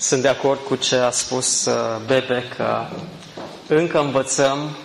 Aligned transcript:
Sunt 0.00 0.22
de 0.22 0.28
acord 0.28 0.60
cu 0.60 0.74
ce 0.76 0.96
a 0.96 1.10
spus 1.10 1.64
uh, 1.64 1.74
Bebe 2.06 2.44
că 2.56 2.84
încă 3.68 4.00
învățăm 4.00 4.76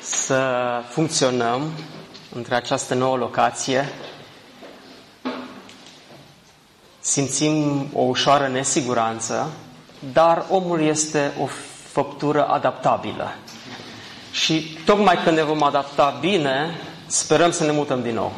să 0.00 0.42
funcționăm 0.88 1.70
între 2.34 2.54
această 2.54 2.94
nouă 2.94 3.16
locație. 3.16 3.88
Simțim 7.00 7.86
o 7.92 8.00
ușoară 8.02 8.46
nesiguranță, 8.48 9.50
dar 10.12 10.44
omul 10.50 10.80
este 10.82 11.32
o 11.42 11.46
făptură 11.92 12.44
adaptabilă. 12.46 13.34
Și 14.30 14.78
tocmai 14.84 15.18
când 15.24 15.36
ne 15.36 15.42
vom 15.42 15.62
adapta 15.62 16.16
bine, 16.20 16.80
sperăm 17.06 17.50
să 17.50 17.64
ne 17.64 17.72
mutăm 17.72 18.02
din 18.02 18.14
nou. 18.14 18.32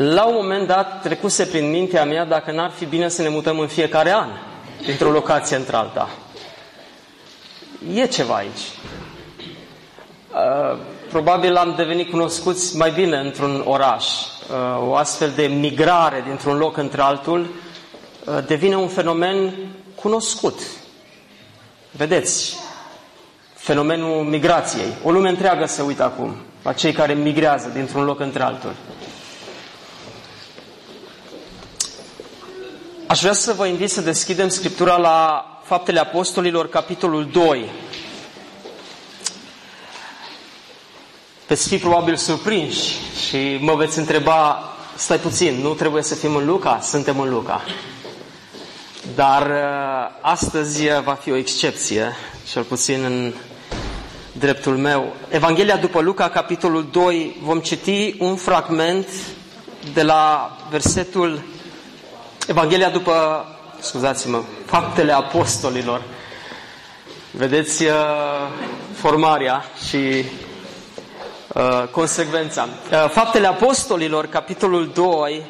La 0.00 0.24
un 0.26 0.34
moment 0.34 0.66
dat 0.66 1.00
trecuse 1.02 1.46
prin 1.46 1.70
mintea 1.70 2.04
mea 2.04 2.24
dacă 2.24 2.52
n-ar 2.52 2.70
fi 2.70 2.84
bine 2.84 3.08
să 3.08 3.22
ne 3.22 3.28
mutăm 3.28 3.58
în 3.58 3.66
fiecare 3.66 4.10
an 4.12 4.28
dintr-o 4.84 5.10
locație 5.10 5.56
într-alta. 5.56 6.08
E 7.94 8.06
ceva 8.06 8.34
aici. 8.34 8.60
Uh, 10.32 10.78
probabil 11.10 11.56
am 11.56 11.74
devenit 11.76 12.10
cunoscuți 12.10 12.76
mai 12.76 12.90
bine 12.90 13.16
într-un 13.16 13.62
oraș. 13.66 14.06
Uh, 14.06 14.88
o 14.88 14.94
astfel 14.94 15.32
de 15.34 15.46
migrare 15.46 16.22
dintr-un 16.26 16.56
loc 16.56 16.76
într-altul 16.76 17.40
uh, 17.40 18.38
devine 18.46 18.76
un 18.76 18.88
fenomen 18.88 19.54
cunoscut. 19.94 20.60
Vedeți, 21.90 22.56
fenomenul 23.54 24.24
migrației. 24.24 24.88
O 25.04 25.10
lume 25.10 25.28
întreagă 25.28 25.66
se 25.66 25.82
uită 25.82 26.02
acum 26.04 26.36
la 26.62 26.72
cei 26.72 26.92
care 26.92 27.12
migrează 27.12 27.68
dintr-un 27.74 28.04
loc 28.04 28.20
într-altul. 28.20 28.72
Aș 33.08 33.20
vrea 33.20 33.32
să 33.32 33.52
vă 33.52 33.66
invit 33.66 33.90
să 33.90 34.00
deschidem 34.00 34.48
Scriptura 34.48 34.96
la 34.96 35.46
Faptele 35.64 36.00
Apostolilor, 36.00 36.68
capitolul 36.68 37.28
2. 37.32 37.70
Veți 41.46 41.68
fi 41.68 41.76
probabil 41.76 42.16
surprinși 42.16 42.94
și 43.26 43.58
mă 43.60 43.74
veți 43.74 43.98
întreba, 43.98 44.62
stai 44.96 45.18
puțin, 45.18 45.54
nu 45.54 45.74
trebuie 45.74 46.02
să 46.02 46.14
fim 46.14 46.36
în 46.36 46.46
Luca? 46.46 46.80
Suntem 46.82 47.20
în 47.20 47.30
Luca. 47.30 47.62
Dar 49.14 49.46
uh, 49.46 50.18
astăzi 50.20 50.82
va 51.04 51.14
fi 51.14 51.30
o 51.30 51.36
excepție, 51.36 52.16
cel 52.52 52.62
puțin 52.62 53.04
în 53.04 53.32
dreptul 54.32 54.76
meu. 54.76 55.14
Evanghelia 55.28 55.76
după 55.76 56.00
Luca, 56.00 56.28
capitolul 56.28 56.88
2, 56.92 57.36
vom 57.42 57.60
citi 57.60 58.14
un 58.18 58.36
fragment 58.36 59.06
de 59.92 60.02
la 60.02 60.56
versetul 60.70 61.42
Evanghelia 62.48 62.90
după, 62.90 63.46
scuzați-mă, 63.80 64.42
faptele 64.66 65.12
apostolilor. 65.12 66.02
Vedeți 67.30 67.84
uh, 67.84 67.92
formarea 68.94 69.64
și 69.88 70.24
uh, 71.54 71.88
consecvența. 71.90 72.68
Uh, 72.92 73.10
faptele 73.10 73.46
apostolilor, 73.46 74.26
capitolul 74.26 74.90
2, 74.94 75.46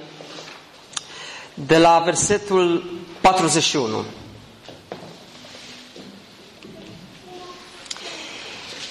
de 1.54 1.78
la 1.78 2.02
versetul 2.04 2.90
41. 3.20 4.04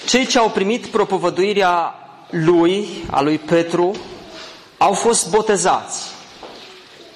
Cei 0.06 0.26
ce 0.26 0.38
au 0.38 0.50
primit 0.50 0.86
propovăduirea 0.86 1.94
lui, 2.30 2.88
a 3.10 3.20
lui 3.20 3.38
Petru, 3.38 3.96
au 4.78 4.92
fost 4.92 5.30
botezați. 5.30 6.17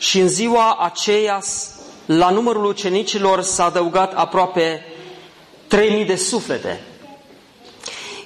Și 0.02 0.20
în 0.20 0.28
ziua 0.28 0.74
aceea, 0.74 1.42
la 2.06 2.30
numărul 2.30 2.64
ucenicilor 2.64 3.42
s-a 3.42 3.64
adăugat 3.64 4.14
aproape 4.14 4.84
3000 5.66 6.04
de 6.04 6.16
suflete. 6.16 6.80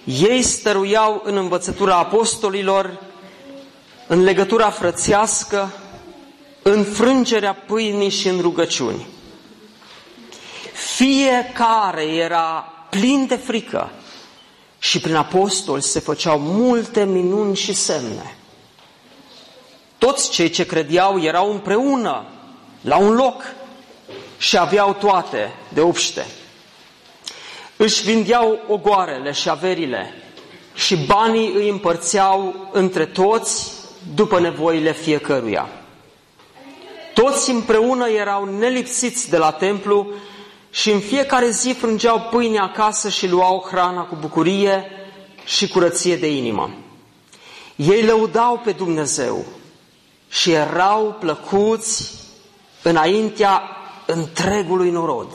Ei 0.04 0.42
stăruiau 0.42 1.22
în 1.24 1.36
învățătura 1.36 1.96
apostolilor, 1.96 3.00
în 4.06 4.22
legătura 4.22 4.70
frățească, 4.70 5.72
în 6.62 6.84
frângerea 6.84 7.54
pâinii 7.54 8.10
și 8.10 8.28
în 8.28 8.40
rugăciuni. 8.40 9.06
Fiecare 10.72 12.04
era 12.04 12.72
plin 12.90 13.26
de 13.26 13.36
frică 13.36 13.90
și 14.78 15.00
prin 15.00 15.14
apostoli 15.14 15.82
se 15.82 16.00
făceau 16.00 16.38
multe 16.38 17.04
minuni 17.04 17.56
și 17.56 17.74
semne. 17.74 18.35
Toți 19.98 20.30
cei 20.30 20.50
ce 20.50 20.66
credeau 20.66 21.22
erau 21.22 21.50
împreună, 21.50 22.24
la 22.80 22.96
un 22.96 23.14
loc 23.14 23.54
și 24.38 24.58
aveau 24.58 24.92
toate 24.92 25.52
de 25.68 25.80
obște. 25.80 26.26
Își 27.76 28.02
vindeau 28.02 28.60
ogoarele 28.68 29.32
și 29.32 29.48
averile 29.48 30.14
și 30.74 30.96
banii 30.96 31.52
îi 31.54 31.68
împărțeau 31.68 32.68
între 32.72 33.06
toți 33.06 33.72
după 34.14 34.40
nevoile 34.40 34.92
fiecăruia. 34.92 35.68
Toți 37.14 37.50
împreună 37.50 38.08
erau 38.08 38.44
nelipsiți 38.44 39.30
de 39.30 39.36
la 39.36 39.50
templu 39.50 40.06
și 40.70 40.90
în 40.90 41.00
fiecare 41.00 41.50
zi 41.50 41.72
frângeau 41.72 42.28
pâine 42.30 42.58
acasă 42.58 43.08
și 43.08 43.28
luau 43.28 43.66
hrana 43.70 44.02
cu 44.02 44.16
bucurie 44.20 44.90
și 45.44 45.68
curăție 45.68 46.16
de 46.16 46.30
inimă. 46.30 46.70
Ei 47.76 48.02
lăudau 48.02 48.60
pe 48.64 48.72
Dumnezeu 48.72 49.44
și 50.28 50.52
erau 50.52 51.16
plăcuți 51.20 52.12
înaintea 52.82 53.62
întregului 54.06 54.90
norod. 54.90 55.28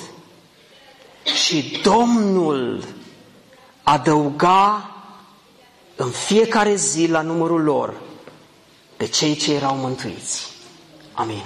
Și 1.46 1.80
Domnul 1.84 2.84
adăuga 3.84 4.96
în 5.96 6.10
fiecare 6.10 6.76
zi 6.76 7.08
la 7.08 7.22
numărul 7.22 7.62
lor 7.62 7.94
pe 8.98 9.08
cei 9.08 9.36
ce 9.36 9.54
erau 9.54 9.76
mântuiți. 9.76 10.48
Amin. 11.14 11.44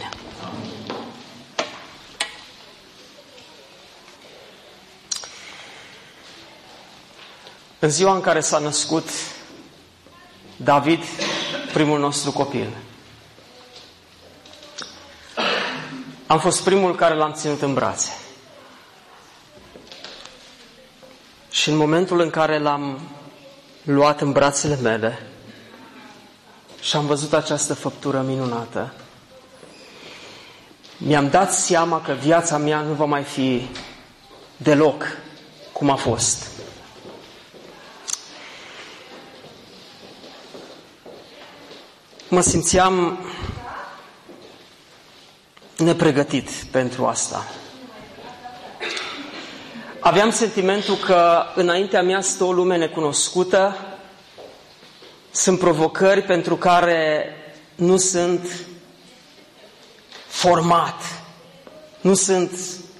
În 7.79 7.89
ziua 7.89 8.13
în 8.15 8.21
care 8.21 8.39
s-a 8.39 8.59
născut 8.59 9.09
David, 10.57 11.03
primul 11.73 11.99
nostru 11.99 12.31
copil, 12.31 12.69
Am 16.27 16.39
fost 16.39 16.63
primul 16.63 16.95
care 16.95 17.15
l-am 17.15 17.33
ținut 17.33 17.61
în 17.61 17.73
brațe. 17.73 18.11
Și 21.49 21.69
în 21.69 21.75
momentul 21.75 22.19
în 22.19 22.29
care 22.29 22.59
l-am 22.59 22.99
luat 23.83 24.21
în 24.21 24.31
brațele 24.31 24.75
mele 24.75 25.27
și 26.81 26.95
am 26.95 27.05
văzut 27.05 27.33
această 27.33 27.73
făptură 27.73 28.21
minunată, 28.21 28.93
mi-am 30.97 31.29
dat 31.29 31.53
seama 31.53 32.01
că 32.01 32.11
viața 32.13 32.57
mea 32.57 32.81
nu 32.81 32.93
va 32.93 33.05
mai 33.05 33.23
fi 33.23 33.67
deloc 34.57 35.03
cum 35.71 35.89
a 35.89 35.95
fost. 35.95 36.47
Mă 42.29 42.41
simțeam 42.41 43.19
nepregătit 45.77 46.49
pentru 46.71 47.05
asta. 47.05 47.45
Aveam 49.99 50.29
sentimentul 50.31 50.95
că 50.95 51.43
înaintea 51.55 52.01
mea 52.01 52.21
stă 52.21 52.43
o 52.43 52.51
lume 52.51 52.77
necunoscută, 52.77 53.77
sunt 55.31 55.59
provocări 55.59 56.21
pentru 56.21 56.55
care 56.55 57.25
nu 57.75 57.97
sunt 57.97 58.47
format, 60.27 61.01
nu 62.01 62.13
sunt 62.13 62.51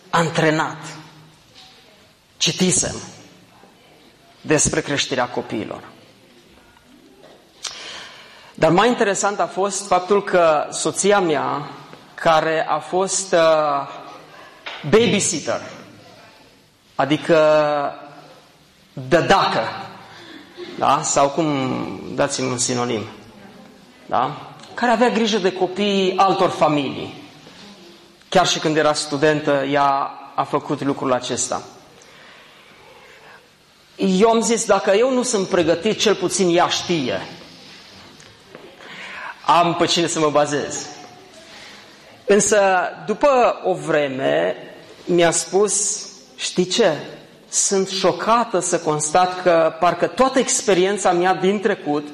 antrenat. 0.09 0.77
Citisem 2.37 2.95
despre 4.41 4.81
creșterea 4.81 5.27
copiilor. 5.29 5.83
Dar 8.53 8.71
mai 8.71 8.87
interesant 8.87 9.39
a 9.39 9.45
fost 9.47 9.87
faptul 9.87 10.23
că 10.23 10.67
soția 10.71 11.19
mea 11.19 11.69
care 12.25 12.65
a 12.67 12.79
fost 12.79 13.33
uh, 13.33 13.87
babysitter, 14.89 15.61
adică 16.95 17.37
dădacă, 18.93 19.63
da? 20.77 21.01
sau 21.03 21.29
cum 21.29 21.45
dați-mi 22.15 22.51
un 22.51 22.57
sinonim, 22.57 23.01
da? 24.05 24.37
care 24.73 24.91
avea 24.91 25.09
grijă 25.09 25.37
de 25.37 25.51
copiii 25.51 26.17
altor 26.17 26.49
familii. 26.49 27.13
Chiar 28.29 28.47
și 28.47 28.59
când 28.59 28.77
era 28.77 28.93
studentă, 28.93 29.51
ea 29.51 30.11
a 30.35 30.43
făcut 30.43 30.81
lucrul 30.81 31.13
acesta. 31.13 31.61
Eu 33.95 34.29
am 34.29 34.41
zis, 34.41 34.65
dacă 34.65 34.91
eu 34.91 35.13
nu 35.13 35.23
sunt 35.23 35.47
pregătit, 35.47 35.99
cel 35.99 36.15
puțin 36.15 36.55
ea 36.55 36.67
știe. 36.67 37.27
Am 39.45 39.75
pe 39.75 39.85
cine 39.85 40.07
să 40.07 40.19
mă 40.19 40.29
bazez. 40.29 40.94
Însă, 42.25 42.89
după 43.05 43.61
o 43.63 43.73
vreme, 43.73 44.55
mi-a 45.05 45.31
spus, 45.31 46.05
știi 46.35 46.65
ce? 46.65 46.93
Sunt 47.49 47.89
șocată 47.89 48.59
să 48.59 48.79
constat 48.79 49.41
că 49.41 49.73
parcă 49.79 50.07
toată 50.07 50.39
experiența 50.39 51.11
mea 51.11 51.33
din 51.33 51.59
trecut 51.59 52.07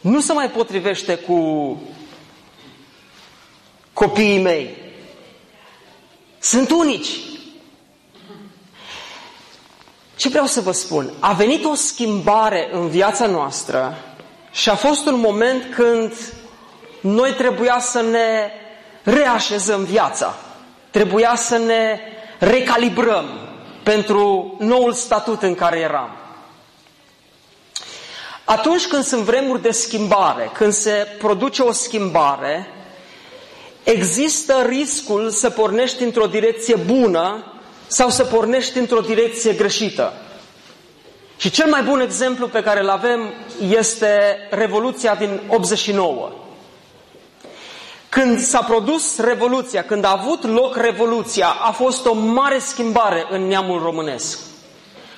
nu 0.00 0.20
se 0.20 0.32
mai 0.32 0.50
potrivește 0.50 1.14
cu 1.14 1.80
copiii 3.92 4.42
mei. 4.42 4.76
Sunt 6.38 6.70
unici. 6.70 7.10
Ce 10.16 10.28
vreau 10.28 10.46
să 10.46 10.60
vă 10.60 10.72
spun? 10.72 11.12
A 11.18 11.32
venit 11.32 11.64
o 11.64 11.74
schimbare 11.74 12.68
în 12.72 12.88
viața 12.88 13.26
noastră 13.26 13.98
și 14.50 14.68
a 14.68 14.74
fost 14.74 15.06
un 15.06 15.18
moment 15.18 15.74
când 15.74 16.12
noi 17.00 17.32
trebuia 17.32 17.78
să 17.78 18.00
ne 18.00 18.50
reașezăm 19.02 19.84
viața. 19.84 20.34
Trebuia 20.90 21.34
să 21.36 21.56
ne 21.56 22.00
recalibrăm 22.38 23.26
pentru 23.82 24.54
noul 24.58 24.92
statut 24.92 25.42
în 25.42 25.54
care 25.54 25.78
eram. 25.78 26.10
Atunci 28.44 28.86
când 28.86 29.04
sunt 29.04 29.22
vremuri 29.22 29.62
de 29.62 29.70
schimbare, 29.70 30.50
când 30.54 30.72
se 30.72 31.06
produce 31.18 31.62
o 31.62 31.72
schimbare, 31.72 32.66
există 33.82 34.64
riscul 34.66 35.30
să 35.30 35.50
pornești 35.50 36.02
într-o 36.02 36.26
direcție 36.26 36.74
bună 36.74 37.44
sau 37.86 38.08
să 38.10 38.24
pornești 38.24 38.78
într-o 38.78 39.00
direcție 39.00 39.52
greșită. 39.52 40.12
Și 41.36 41.50
cel 41.50 41.66
mai 41.70 41.82
bun 41.82 42.00
exemplu 42.00 42.48
pe 42.48 42.62
care 42.62 42.80
îl 42.80 42.88
avem 42.88 43.32
este 43.68 44.36
Revoluția 44.50 45.14
din 45.14 45.40
89. 45.48 46.30
Când 48.10 48.38
s-a 48.40 48.62
produs 48.62 49.18
Revoluția, 49.18 49.84
când 49.84 50.04
a 50.04 50.10
avut 50.20 50.44
loc 50.44 50.76
Revoluția, 50.76 51.48
a 51.48 51.70
fost 51.70 52.06
o 52.06 52.14
mare 52.14 52.58
schimbare 52.58 53.26
în 53.30 53.46
neamul 53.46 53.82
românesc. 53.82 54.38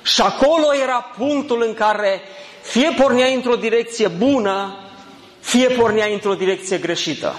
Și 0.03 0.21
acolo 0.21 0.75
era 0.83 1.01
punctul 1.17 1.63
în 1.67 1.75
care 1.75 2.21
fie 2.63 2.95
pornea 3.01 3.27
într-o 3.27 3.57
direcție 3.57 4.09
bună, 4.09 4.77
fie 5.41 5.69
pornea 5.69 6.07
într-o 6.13 6.35
direcție 6.35 6.79
greșită. 6.79 7.35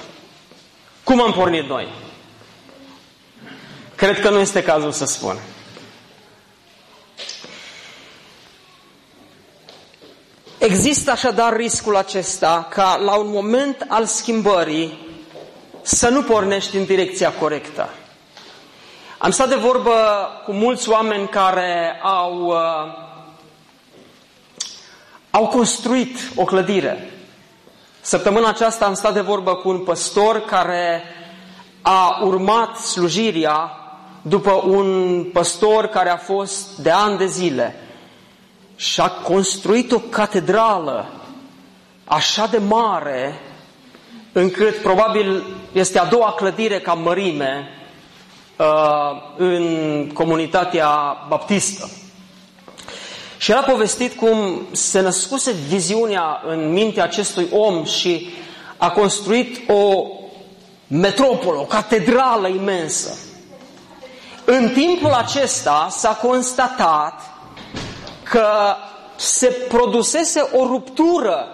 Cum 1.04 1.22
am 1.22 1.34
pornit 1.34 1.68
noi? 1.68 1.88
Cred 3.96 4.20
că 4.20 4.30
nu 4.30 4.40
este 4.40 4.64
cazul 4.64 4.92
să 4.92 5.06
spun. 5.06 5.40
Există 10.58 11.12
așadar 11.12 11.56
riscul 11.56 11.96
acesta 11.96 12.68
ca 12.70 12.96
la 12.96 13.16
un 13.16 13.30
moment 13.30 13.86
al 13.88 14.06
schimbării 14.06 15.03
să 15.84 16.10
nu 16.10 16.22
pornești 16.22 16.78
în 16.78 16.86
direcția 16.86 17.32
corectă. 17.32 17.90
Am 19.18 19.32
stat 19.32 19.50
de 19.50 19.56
vorbă 19.56 19.92
cu 20.46 20.52
mulți 20.52 20.90
oameni 20.90 21.28
care 21.28 22.00
au, 22.02 22.46
uh, 22.46 22.94
au 25.32 25.48
construit 25.48 26.18
o 26.36 26.44
clădire. 26.44 27.12
Săptămâna 28.02 28.48
aceasta 28.48 28.86
am 28.86 28.94
stat 28.94 29.14
de 29.14 29.22
vorbă 29.22 29.56
cu 29.56 29.70
un 29.70 29.80
păstor 29.80 30.40
care 30.40 31.04
a 31.82 32.20
urmat 32.24 32.78
slujirea 32.78 33.78
după 34.22 34.52
un 34.52 35.24
păstor 35.34 35.88
care 35.88 36.10
a 36.10 36.18
fost 36.18 36.78
de 36.78 36.90
ani 36.90 37.18
de 37.18 37.26
zile 37.26 37.76
și 38.76 39.02
a 39.02 39.10
construit 39.10 39.92
o 39.92 40.00
catedrală 40.00 41.06
așa 42.06 42.48
de 42.48 42.58
mare 42.58 43.40
încât 44.34 44.76
probabil 44.76 45.44
este 45.72 46.00
a 46.00 46.06
doua 46.06 46.32
clădire 46.32 46.80
ca 46.80 46.94
mărime 46.94 47.70
uh, 48.58 48.66
în 49.38 50.10
comunitatea 50.14 51.18
baptistă. 51.28 51.90
Și 53.38 53.52
el 53.52 53.58
a 53.58 53.62
povestit 53.62 54.18
cum 54.18 54.62
se 54.72 55.00
născuse 55.00 55.52
viziunea 55.52 56.42
în 56.48 56.72
mintea 56.72 57.04
acestui 57.04 57.48
om 57.52 57.84
și 57.84 58.30
a 58.78 58.92
construit 58.92 59.70
o 59.70 60.08
metropolă, 60.88 61.60
o 61.60 61.64
catedrală 61.64 62.48
imensă. 62.48 63.18
În 64.46 64.70
timpul 64.70 65.12
acesta 65.12 65.88
s-a 65.90 66.20
constatat 66.22 67.22
că 68.24 68.48
se 69.16 69.48
produsese 69.48 70.50
o 70.54 70.66
ruptură 70.66 71.48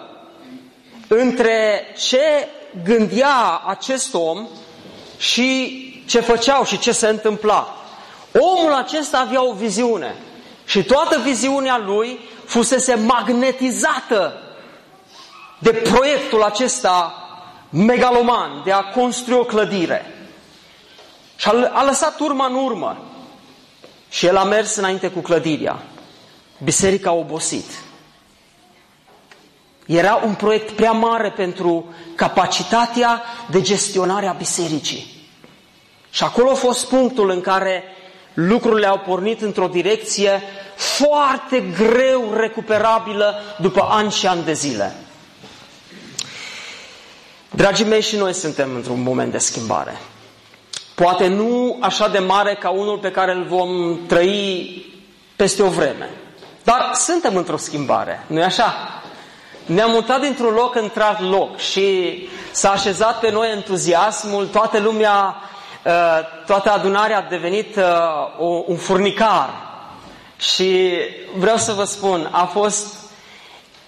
între 1.12 1.86
ce 1.96 2.48
gândea 2.84 3.62
acest 3.66 4.14
om 4.14 4.48
și 5.18 6.04
ce 6.06 6.20
făceau 6.20 6.64
și 6.64 6.78
ce 6.78 6.92
se 6.92 7.08
întâmpla. 7.08 7.76
Omul 8.38 8.72
acesta 8.72 9.18
avea 9.18 9.44
o 9.44 9.52
viziune 9.52 10.14
și 10.64 10.84
toată 10.84 11.18
viziunea 11.18 11.78
lui 11.78 12.20
fusese 12.44 12.94
magnetizată 12.94 14.42
de 15.58 15.70
proiectul 15.70 16.42
acesta 16.42 17.14
megaloman 17.70 18.62
de 18.64 18.72
a 18.72 18.82
construi 18.82 19.38
o 19.38 19.44
clădire. 19.44 20.14
Și 21.36 21.48
a, 21.48 21.70
a 21.72 21.84
lăsat 21.84 22.20
urma 22.20 22.46
în 22.46 22.54
urmă. 22.54 23.04
Și 24.08 24.26
el 24.26 24.36
a 24.36 24.44
mers 24.44 24.76
înainte 24.76 25.10
cu 25.10 25.20
clădirea. 25.20 25.82
Biserica 26.64 27.10
a 27.10 27.12
obosit. 27.12 27.89
Era 29.92 30.20
un 30.24 30.34
proiect 30.34 30.70
prea 30.70 30.92
mare 30.92 31.30
pentru 31.30 31.94
capacitatea 32.14 33.22
de 33.50 33.60
gestionare 33.60 34.26
a 34.26 34.32
bisericii. 34.32 35.06
Și 36.10 36.24
acolo 36.24 36.50
a 36.50 36.54
fost 36.54 36.88
punctul 36.88 37.30
în 37.30 37.40
care 37.40 37.82
lucrurile 38.34 38.86
au 38.86 38.98
pornit 38.98 39.40
într-o 39.40 39.66
direcție 39.66 40.42
foarte 40.76 41.60
greu 41.60 42.32
recuperabilă 42.36 43.34
după 43.60 43.86
ani 43.90 44.10
și 44.10 44.26
ani 44.26 44.44
de 44.44 44.52
zile. 44.52 44.94
Dragii 47.50 47.84
mei, 47.84 48.02
și 48.02 48.16
noi 48.16 48.32
suntem 48.32 48.74
într-un 48.74 49.02
moment 49.02 49.32
de 49.32 49.38
schimbare. 49.38 49.98
Poate 50.94 51.26
nu 51.26 51.76
așa 51.80 52.08
de 52.08 52.18
mare 52.18 52.54
ca 52.60 52.68
unul 52.70 52.98
pe 52.98 53.10
care 53.10 53.32
îl 53.32 53.44
vom 53.44 53.98
trăi 54.06 54.84
peste 55.36 55.62
o 55.62 55.68
vreme. 55.68 56.10
Dar 56.64 56.90
suntem 56.94 57.36
într-o 57.36 57.56
schimbare, 57.56 58.24
nu-i 58.26 58.42
așa? 58.42 58.99
Ne-am 59.70 59.90
mutat 59.90 60.20
dintr-un 60.20 60.54
loc 60.54 60.74
într-alt 60.74 61.20
loc 61.20 61.58
și 61.58 62.18
s-a 62.50 62.70
așezat 62.70 63.18
pe 63.18 63.30
noi 63.30 63.50
entuziasmul, 63.50 64.46
toată 64.46 64.78
lumea, 64.78 65.36
uh, 65.84 65.92
toată 66.46 66.70
adunarea 66.70 67.18
a 67.18 67.26
devenit 67.28 67.76
uh, 67.76 68.62
un 68.66 68.76
furnicar. 68.76 69.50
Și 70.36 70.90
vreau 71.36 71.56
să 71.56 71.72
vă 71.72 71.84
spun, 71.84 72.28
a 72.30 72.44
fost 72.44 72.86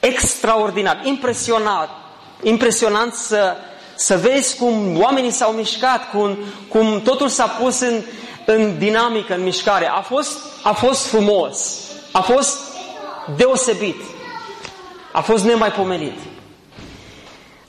extraordinar, 0.01 1.01
impresionat, 1.03 1.89
impresionant 2.43 3.15
să, 3.15 3.57
să 3.95 4.17
vezi 4.17 4.57
cum 4.57 5.01
oamenii 5.01 5.31
s-au 5.31 5.53
mișcat, 5.53 6.11
cum, 6.11 6.37
cum 6.69 7.01
totul 7.05 7.29
s-a 7.29 7.47
pus 7.47 7.81
în, 7.81 8.03
în 8.45 8.79
dinamică, 8.79 9.35
în 9.35 9.43
mișcare. 9.43 9.87
A 9.87 10.01
fost, 10.01 10.39
a 10.62 10.73
fost 10.73 11.07
frumos, 11.07 11.79
a 12.12 12.21
fost 12.21 12.59
deosebit. 13.37 13.97
A 15.12 15.21
fost 15.21 15.45
nemaipomenit. 15.45 16.19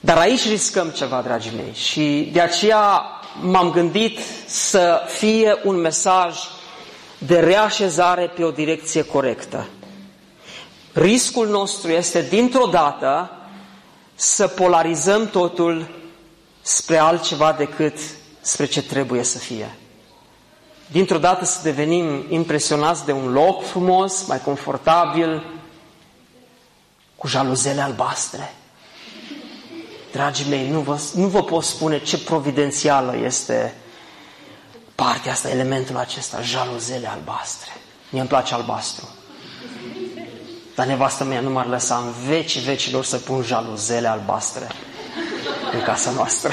Dar 0.00 0.16
aici 0.16 0.48
riscăm 0.48 0.88
ceva, 0.88 1.20
dragii 1.22 1.52
mei, 1.56 1.72
și 1.74 2.30
de 2.32 2.40
aceea 2.40 3.02
m-am 3.40 3.70
gândit 3.70 4.18
să 4.46 5.00
fie 5.08 5.56
un 5.64 5.76
mesaj 5.76 6.36
de 7.18 7.38
reașezare 7.38 8.26
pe 8.26 8.44
o 8.44 8.50
direcție 8.50 9.04
corectă. 9.04 9.66
Riscul 10.92 11.48
nostru 11.48 11.90
este 11.90 12.26
dintr-o 12.28 12.66
dată 12.66 13.30
să 14.14 14.46
polarizăm 14.46 15.28
totul 15.28 15.88
spre 16.62 16.96
altceva 16.98 17.52
decât 17.52 17.98
spre 18.40 18.64
ce 18.64 18.82
trebuie 18.82 19.22
să 19.22 19.38
fie. 19.38 19.74
Dintr-o 20.86 21.18
dată 21.18 21.44
să 21.44 21.58
devenim 21.62 22.24
impresionați 22.28 23.04
de 23.04 23.12
un 23.12 23.32
loc 23.32 23.64
frumos, 23.64 24.26
mai 24.26 24.40
confortabil, 24.40 25.53
cu 27.24 27.30
jaluzele 27.30 27.80
albastre. 27.80 28.54
Dragii 30.12 30.48
mei, 30.48 30.68
nu 30.68 30.80
vă, 30.80 31.00
nu 31.14 31.26
vă 31.26 31.42
pot 31.42 31.64
spune 31.64 31.98
ce 31.98 32.18
providențială 32.18 33.16
este 33.16 33.74
partea 34.94 35.32
asta, 35.32 35.48
elementul 35.48 35.96
acesta, 35.96 36.40
jaluzele 36.40 37.08
albastre. 37.08 37.70
Mie 38.08 38.20
îmi 38.20 38.28
place 38.28 38.54
albastru. 38.54 39.08
Dar 40.74 40.86
nevastă 40.86 41.24
mea 41.24 41.40
nu 41.40 41.50
m-ar 41.50 41.66
lăsa 41.66 41.96
în 41.96 42.12
vecii 42.26 42.60
vecilor 42.60 43.04
să 43.04 43.16
pun 43.16 43.42
jaluzele 43.42 44.08
albastre 44.08 44.68
în 45.72 45.82
casa 45.82 46.10
noastră. 46.10 46.52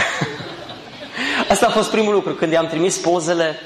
Asta 1.52 1.66
a 1.66 1.72
fost 1.72 1.90
primul 1.90 2.14
lucru. 2.14 2.34
Când 2.34 2.52
i-am 2.52 2.68
trimis 2.68 2.98
pozele, 2.98 3.60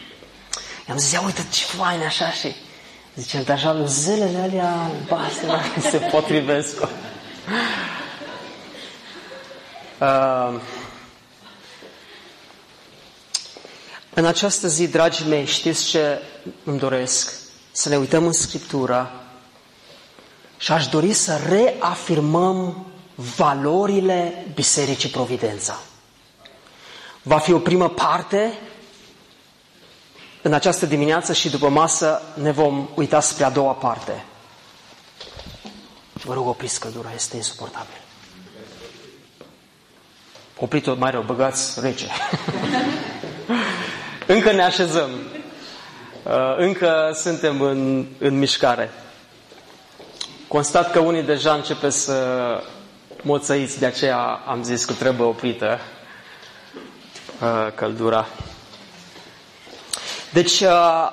i-am 0.88 0.98
zis, 0.98 1.12
ia 1.12 1.22
uite 1.24 1.46
ce 1.50 1.64
faine 1.64 2.04
așa 2.04 2.30
și... 2.30 2.54
Zice, 3.20 3.42
dar 3.42 3.58
jaluzelele 3.58 4.38
alea 4.38 4.72
albastre 4.72 5.48
se 5.90 5.98
potrivesc. 5.98 6.82
uh, 10.00 10.60
în 14.14 14.24
această 14.26 14.68
zi, 14.68 14.88
dragii 14.88 15.26
mei, 15.26 15.44
știți 15.44 15.84
ce 15.84 16.18
îmi 16.64 16.78
doresc? 16.78 17.32
Să 17.72 17.88
ne 17.88 17.96
uităm 17.96 18.26
în 18.26 18.32
Scriptură 18.32 19.10
și 20.58 20.72
aș 20.72 20.86
dori 20.86 21.12
să 21.12 21.40
reafirmăm 21.48 22.86
valorile 23.14 24.46
Bisericii 24.54 25.08
Providența. 25.08 25.78
Va 27.22 27.38
fi 27.38 27.52
o 27.52 27.58
primă 27.58 27.88
parte 27.88 28.52
în 30.42 30.52
această 30.52 30.86
dimineață 30.86 31.32
și 31.32 31.50
după 31.50 31.68
masă 31.68 32.22
ne 32.34 32.50
vom 32.50 32.88
uita 32.94 33.20
spre 33.20 33.44
a 33.44 33.50
doua 33.50 33.72
parte. 33.72 34.24
Vă 36.12 36.34
rog, 36.34 36.46
opriți 36.48 36.80
căldura, 36.80 37.12
este 37.14 37.36
insuportabil. 37.36 38.00
Oprit-o 40.58 40.94
mai 40.94 41.10
rău, 41.10 41.22
băgați 41.22 41.80
rece. 41.80 42.06
Încă 44.26 44.52
ne 44.52 44.62
așezăm. 44.62 45.10
Uh, 46.22 46.54
încă 46.56 47.10
suntem 47.14 47.60
în, 47.60 48.06
în 48.18 48.38
mișcare. 48.38 48.90
Constat 50.48 50.90
că 50.92 50.98
unii 50.98 51.22
deja 51.22 51.52
începe 51.52 51.90
să 51.90 52.14
moțăiți, 53.22 53.78
de 53.78 53.86
aceea 53.86 54.18
am 54.46 54.62
zis 54.62 54.84
că 54.84 54.92
trebuie 54.92 55.26
oprită 55.26 55.78
uh, 57.42 57.72
căldura. 57.74 58.26
Deci 60.32 60.60
uh, 60.60 61.10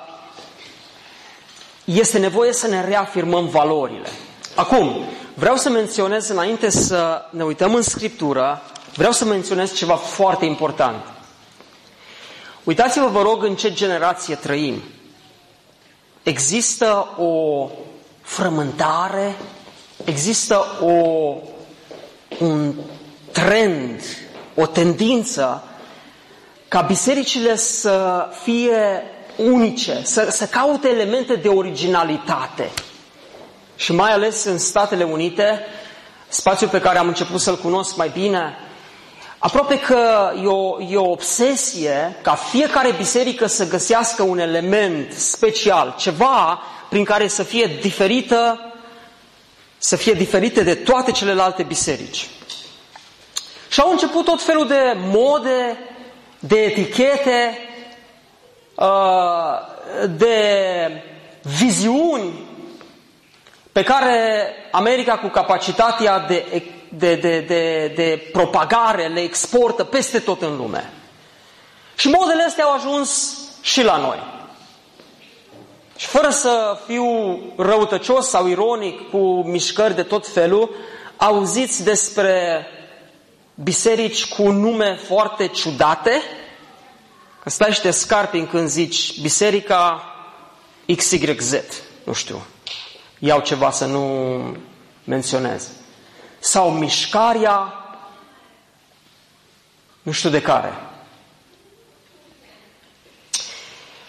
este 1.84 2.18
nevoie 2.18 2.52
să 2.52 2.66
ne 2.66 2.84
reafirmăm 2.84 3.46
valorile. 3.46 4.08
Acum, 4.54 5.04
vreau 5.34 5.56
să 5.56 5.70
menționez, 5.70 6.28
înainte 6.28 6.70
să 6.70 7.22
ne 7.30 7.44
uităm 7.44 7.74
în 7.74 7.82
Scriptură, 7.82 8.62
vreau 8.94 9.12
să 9.12 9.24
menționez 9.24 9.74
ceva 9.74 9.94
foarte 9.94 10.44
important. 10.44 11.04
Uitați-vă, 12.64 13.06
vă 13.06 13.22
rog, 13.22 13.44
în 13.44 13.54
ce 13.56 13.72
generație 13.72 14.34
trăim. 14.34 14.82
Există 16.22 17.08
o 17.18 17.68
frământare, 18.22 19.36
există 20.04 20.64
o, 20.82 21.34
un 22.44 22.74
trend, 23.32 24.00
o 24.54 24.66
tendință 24.66 25.67
ca 26.68 26.80
bisericile 26.80 27.56
să 27.56 28.26
fie 28.42 29.02
unice, 29.36 30.00
să, 30.02 30.28
să 30.30 30.46
caute 30.46 30.88
elemente 30.88 31.34
de 31.34 31.48
originalitate. 31.48 32.70
Și 33.76 33.92
mai 33.92 34.12
ales 34.12 34.44
în 34.44 34.58
Statele 34.58 35.04
Unite, 35.04 35.60
spațiul 36.28 36.70
pe 36.70 36.80
care 36.80 36.98
am 36.98 37.08
început 37.08 37.40
să-l 37.40 37.56
cunosc 37.58 37.96
mai 37.96 38.08
bine, 38.08 38.56
aprope 39.38 39.78
că 39.80 40.32
e 40.42 40.46
o, 40.46 40.82
e 40.82 40.96
o 40.96 41.10
obsesie 41.10 42.16
ca 42.22 42.34
fiecare 42.34 42.92
biserică 42.96 43.46
să 43.46 43.68
găsească 43.68 44.22
un 44.22 44.38
element 44.38 45.12
special, 45.12 45.94
ceva 45.98 46.62
prin 46.88 47.04
care 47.04 47.28
să 47.28 47.42
fie 47.42 47.78
diferită, 47.80 48.72
să 49.78 49.96
fie 49.96 50.12
diferite 50.12 50.62
de 50.62 50.74
toate 50.74 51.10
celelalte 51.10 51.62
biserici. 51.62 52.28
Și 53.68 53.80
au 53.80 53.90
început 53.90 54.24
tot 54.24 54.42
felul 54.42 54.66
de 54.68 54.96
mode, 54.96 55.78
de 56.38 56.56
etichete, 56.56 57.58
uh, 58.74 58.86
de 60.16 61.02
viziuni 61.42 62.46
pe 63.72 63.82
care 63.82 64.52
America 64.70 65.18
cu 65.18 65.28
capacitatea 65.28 66.18
de, 66.18 66.62
de, 66.88 67.14
de, 67.14 67.40
de, 67.40 67.92
de 67.94 68.28
propagare 68.32 69.06
le 69.06 69.20
exportă 69.20 69.84
peste 69.84 70.18
tot 70.18 70.42
în 70.42 70.56
lume. 70.56 70.92
Și 71.94 72.08
modele 72.08 72.42
astea 72.42 72.64
au 72.64 72.72
ajuns 72.72 73.38
și 73.60 73.82
la 73.82 73.96
noi. 73.96 74.36
Și 75.96 76.06
fără 76.06 76.30
să 76.30 76.78
fiu 76.86 77.38
răutăcios 77.56 78.28
sau 78.28 78.48
ironic 78.48 79.10
cu 79.10 79.42
mișcări 79.46 79.94
de 79.94 80.02
tot 80.02 80.28
felul, 80.28 80.74
auziți 81.16 81.84
despre 81.84 82.66
biserici 83.62 84.26
cu 84.26 84.50
nume 84.50 84.94
foarte 84.94 85.46
ciudate, 85.46 86.22
că 87.42 87.50
stai 87.50 87.72
și 87.72 87.80
te 87.80 87.90
scarpi 87.90 88.42
când 88.42 88.68
zici 88.68 89.20
biserica 89.20 90.02
XYZ, 90.96 91.54
nu 92.04 92.12
știu, 92.12 92.42
iau 93.18 93.40
ceva 93.40 93.70
să 93.70 93.84
nu 93.84 94.56
menționez. 95.04 95.68
Sau 96.38 96.70
mișcarea, 96.70 97.72
nu 100.02 100.12
știu 100.12 100.30
de 100.30 100.40
care. 100.40 100.72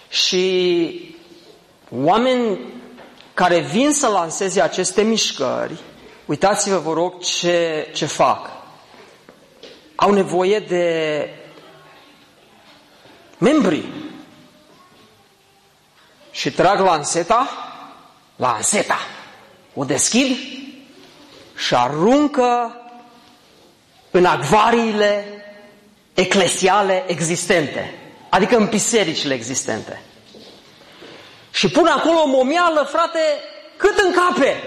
Și 0.10 1.15
oameni 1.91 2.60
care 3.34 3.60
vin 3.60 3.94
să 3.94 4.08
lanseze 4.08 4.62
aceste 4.62 5.01
mișcări, 5.01 5.79
uitați-vă, 6.25 6.77
vă 6.77 6.94
rog, 6.94 7.20
ce, 7.20 7.88
ce 7.94 8.06
fac. 8.06 8.59
Au 10.01 10.12
nevoie 10.12 10.60
de 10.60 11.29
membri. 13.38 13.84
Și 16.32 16.51
trag 16.51 16.79
lanseta, 16.79 17.50
lanseta, 18.36 19.00
o 19.74 19.84
deschid 19.84 20.38
și 21.56 21.75
aruncă 21.75 22.75
în 24.12 24.25
acvariile 24.25 25.25
eclesiale 26.13 27.03
existente, 27.08 28.00
adică 28.29 28.58
în 28.58 28.65
bisericile 28.65 29.34
existente. 29.34 30.01
Și 31.51 31.70
pun 31.70 31.88
acolo 31.88 32.22
o 32.22 32.27
momială, 32.27 32.88
frate, 32.91 33.20
cât 33.77 33.98
în 33.98 34.12
cape. 34.12 34.63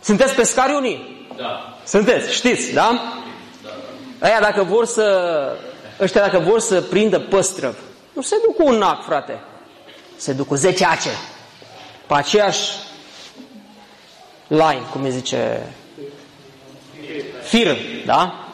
Sunteți 0.00 0.34
pescari 0.34 0.74
unii? 0.74 1.28
Da. 1.36 1.69
Sunteți, 1.84 2.32
știți, 2.32 2.72
da? 2.72 3.00
Da. 3.62 4.26
Aia 4.26 4.40
dacă 4.40 4.62
vor 4.62 4.86
să, 4.86 5.56
ăștia 6.00 6.20
dacă 6.20 6.38
vor 6.38 6.60
să 6.60 6.80
prindă 6.80 7.18
păstră, 7.18 7.74
nu 8.12 8.22
se 8.22 8.36
duc 8.46 8.56
cu 8.56 8.66
un 8.66 8.78
nac, 8.78 9.04
frate. 9.04 9.40
Se 10.16 10.32
duc 10.32 10.46
cu 10.46 10.54
10 10.54 10.84
ace. 10.84 11.10
Pe 12.06 12.14
aceeași 12.14 12.70
line, 14.46 14.82
cum 14.92 15.04
îi 15.04 15.10
zice, 15.10 15.72
fir, 17.42 17.76
da? 18.06 18.48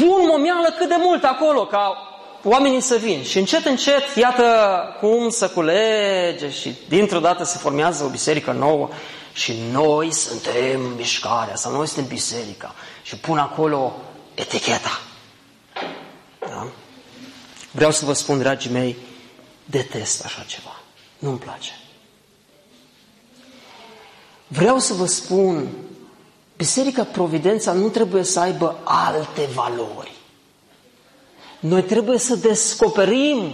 Bun 0.00 0.26
momială 0.26 0.74
cât 0.78 0.88
de 0.88 0.96
mult 0.98 1.24
acolo, 1.24 1.66
ca 1.66 2.08
oamenii 2.42 2.80
să 2.80 2.96
vin. 2.96 3.22
Și 3.22 3.38
încet, 3.38 3.64
încet, 3.64 4.14
iată 4.14 4.44
cum 5.00 5.28
să 5.28 5.48
culege 5.48 6.50
și 6.50 6.74
dintr-o 6.88 7.18
dată 7.18 7.44
se 7.44 7.58
formează 7.58 8.04
o 8.04 8.08
biserică 8.08 8.52
nouă 8.52 8.88
și 9.34 9.54
noi 9.70 10.12
suntem 10.12 10.80
mișcarea 10.80 11.54
sau 11.56 11.72
noi 11.72 11.86
suntem 11.86 12.06
biserica 12.06 12.74
și 13.02 13.16
pun 13.16 13.38
acolo 13.38 13.96
eticheta. 14.34 15.00
Da? 16.38 16.66
Vreau 17.70 17.90
să 17.90 18.04
vă 18.04 18.12
spun, 18.12 18.38
dragii 18.38 18.70
mei, 18.70 18.96
detest 19.64 20.24
așa 20.24 20.42
ceva. 20.46 20.80
Nu-mi 21.18 21.38
place. 21.38 21.70
Vreau 24.46 24.78
să 24.78 24.94
vă 24.94 25.06
spun, 25.06 25.68
Biserica 26.56 27.04
Providența 27.04 27.72
nu 27.72 27.88
trebuie 27.88 28.22
să 28.22 28.40
aibă 28.40 28.78
alte 28.84 29.48
valori. 29.54 30.12
Noi 31.60 31.82
trebuie 31.82 32.18
să 32.18 32.36
descoperim 32.36 33.52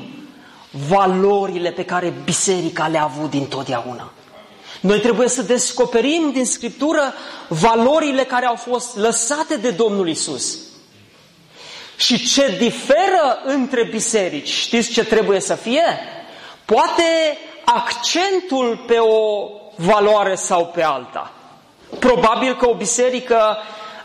valorile 0.88 1.70
pe 1.72 1.84
care 1.84 2.14
biserica 2.24 2.86
le-a 2.88 3.02
avut 3.02 3.30
dintotdeauna. 3.30 4.12
Noi 4.80 5.00
trebuie 5.00 5.28
să 5.28 5.42
descoperim 5.42 6.30
din 6.32 6.46
Scriptură 6.46 7.14
valorile 7.48 8.24
care 8.24 8.46
au 8.46 8.54
fost 8.54 8.96
lăsate 8.96 9.56
de 9.56 9.70
Domnul 9.70 10.08
Isus. 10.08 10.58
Și 11.96 12.26
ce 12.26 12.56
diferă 12.58 13.38
între 13.44 13.84
biserici, 13.84 14.48
știți 14.48 14.90
ce 14.90 15.04
trebuie 15.04 15.40
să 15.40 15.54
fie? 15.54 15.98
Poate 16.64 17.38
accentul 17.64 18.84
pe 18.86 18.98
o 18.98 19.48
valoare 19.76 20.34
sau 20.34 20.66
pe 20.66 20.82
alta. 20.82 21.32
Probabil 21.98 22.56
că 22.56 22.68
o 22.68 22.74
biserică 22.74 23.56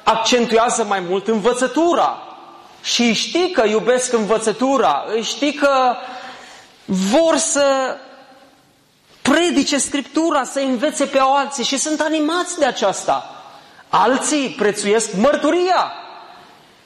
accentuează 0.03 0.83
mai 0.83 0.99
mult 0.99 1.27
învățătura, 1.27 2.25
și 2.85 3.13
știi 3.13 3.51
că 3.51 3.67
iubesc 3.67 4.13
învățătura, 4.13 5.05
știi 5.21 5.53
că 5.53 5.95
vor 6.85 7.35
să 7.37 7.97
predice 9.31 9.77
Scriptura, 9.77 10.43
să 10.43 10.59
învețe 10.59 11.05
pe 11.05 11.19
alții 11.21 11.63
și 11.63 11.77
sunt 11.77 11.99
animați 11.99 12.59
de 12.59 12.65
aceasta. 12.65 13.29
Alții 13.89 14.49
prețuiesc 14.49 15.13
mărturia 15.13 15.91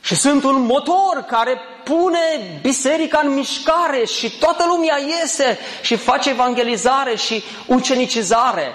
și 0.01 0.15
sunt 0.15 0.43
un 0.43 0.61
motor 0.61 1.25
care 1.27 1.61
pune 1.83 2.59
biserica 2.61 3.21
în 3.23 3.33
mișcare 3.33 4.05
și 4.05 4.31
toată 4.31 4.65
lumea 4.67 4.97
iese 4.97 5.57
și 5.81 5.95
face 5.95 6.29
evangelizare 6.29 7.15
și 7.15 7.43
ucenicizare. 7.65 8.73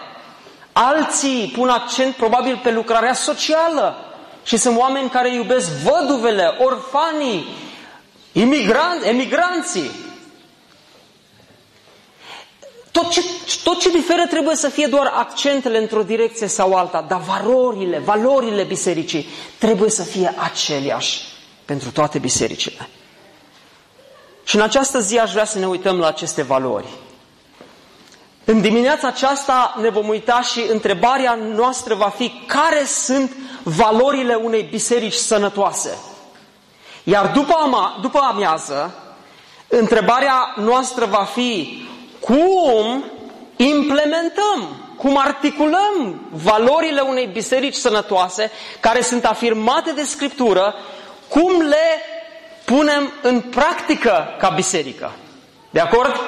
Alții 0.72 1.52
pun 1.56 1.68
accent 1.68 2.14
probabil 2.14 2.60
pe 2.62 2.70
lucrarea 2.70 3.14
socială 3.14 3.96
și 4.42 4.56
sunt 4.56 4.78
oameni 4.78 5.10
care 5.10 5.34
iubesc 5.34 5.68
văduvele, 5.68 6.56
orfanii, 6.58 7.46
imigran, 8.32 9.02
emigranții. 9.04 9.90
Tot 12.94 13.10
ce, 13.10 13.22
tot 13.64 13.80
ce 13.80 13.90
diferă 13.90 14.26
trebuie 14.26 14.56
să 14.56 14.68
fie 14.68 14.86
doar 14.86 15.06
accentele 15.06 15.78
într-o 15.78 16.02
direcție 16.02 16.46
sau 16.46 16.74
alta, 16.74 17.04
dar 17.08 17.20
valorile, 17.20 17.98
valorile 17.98 18.62
bisericii 18.62 19.26
trebuie 19.58 19.90
să 19.90 20.02
fie 20.02 20.34
aceleași 20.36 21.20
pentru 21.64 21.90
toate 21.90 22.18
bisericile. 22.18 22.88
Și 24.44 24.56
în 24.56 24.62
această 24.62 25.00
zi 25.00 25.18
aș 25.18 25.32
vrea 25.32 25.44
să 25.44 25.58
ne 25.58 25.66
uităm 25.66 25.98
la 25.98 26.06
aceste 26.06 26.42
valori. 26.42 26.86
În 28.44 28.60
dimineața 28.60 29.06
aceasta 29.08 29.74
ne 29.80 29.88
vom 29.88 30.08
uita 30.08 30.40
și 30.40 30.64
întrebarea 30.70 31.34
noastră 31.34 31.94
va 31.94 32.08
fi 32.08 32.32
care 32.46 32.84
sunt 32.84 33.36
valorile 33.62 34.34
unei 34.34 34.62
biserici 34.62 35.12
sănătoase. 35.14 35.98
Iar 37.04 37.26
după, 37.26 37.54
ama, 37.62 37.98
după 38.00 38.18
amiază, 38.18 38.94
întrebarea 39.68 40.54
noastră 40.56 41.04
va 41.04 41.24
fi 41.34 41.82
cum 42.24 43.04
implementăm, 43.56 44.76
cum 44.96 45.18
articulăm 45.18 46.20
valorile 46.30 47.00
unei 47.00 47.26
biserici 47.32 47.74
sănătoase 47.74 48.50
care 48.80 49.02
sunt 49.02 49.24
afirmate 49.24 49.92
de 49.92 50.02
Scriptură, 50.02 50.74
cum 51.28 51.60
le 51.60 52.00
punem 52.64 53.12
în 53.22 53.40
practică 53.40 54.26
ca 54.38 54.48
biserică. 54.48 55.12
De 55.70 55.80
acord? 55.80 56.20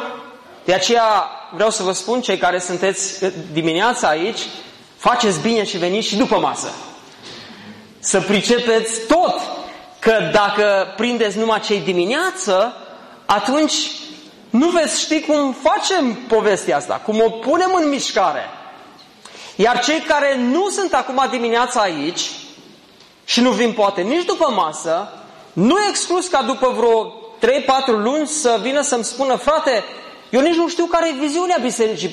De 0.64 0.74
aceea 0.74 1.30
vreau 1.54 1.70
să 1.70 1.82
vă 1.82 1.92
spun, 1.92 2.20
cei 2.20 2.36
care 2.36 2.58
sunteți 2.58 3.24
dimineața 3.52 4.08
aici, 4.08 4.40
faceți 4.96 5.40
bine 5.40 5.64
și 5.64 5.78
veniți 5.78 6.06
și 6.08 6.16
după 6.16 6.38
masă. 6.38 6.72
Să 7.98 8.20
pricepeți 8.20 9.06
tot 9.06 9.40
că 9.98 10.30
dacă 10.32 10.94
prindeți 10.96 11.38
numai 11.38 11.60
cei 11.60 11.80
dimineață, 11.80 12.76
atunci 13.26 13.74
nu 14.58 14.68
veți 14.68 15.00
ști 15.00 15.20
cum 15.20 15.54
facem 15.62 16.14
povestea 16.14 16.76
asta, 16.76 16.94
cum 17.04 17.20
o 17.20 17.30
punem 17.30 17.75
în 17.75 17.88
mișcare. 17.88 18.44
Iar 19.56 19.84
cei 19.84 20.00
care 20.00 20.36
nu 20.36 20.68
sunt 20.68 20.94
acum 20.94 21.26
dimineața 21.30 21.80
aici 21.80 22.30
și 23.25 23.40
nu 23.40 23.50
vin 23.50 23.72
poate 23.72 24.00
nici 24.00 24.25
după 24.25 24.50
masă, 24.50 25.12
nu 25.52 25.78
e 25.78 25.88
exclus 25.88 26.28
ca 26.28 26.42
după 26.42 26.75
vreo 26.76 27.04
3-4 27.04 27.86
luni 27.86 28.26
să 28.26 28.58
vină 28.62 28.80
să-mi 28.80 29.04
spună, 29.04 29.34
frate, 29.34 29.84
eu 30.30 30.40
nici 30.40 30.54
nu 30.54 30.68
știu 30.68 30.84
care 30.84 31.08
e 31.08 31.20
viziunea 31.20 31.58
Bisericii 31.60 32.10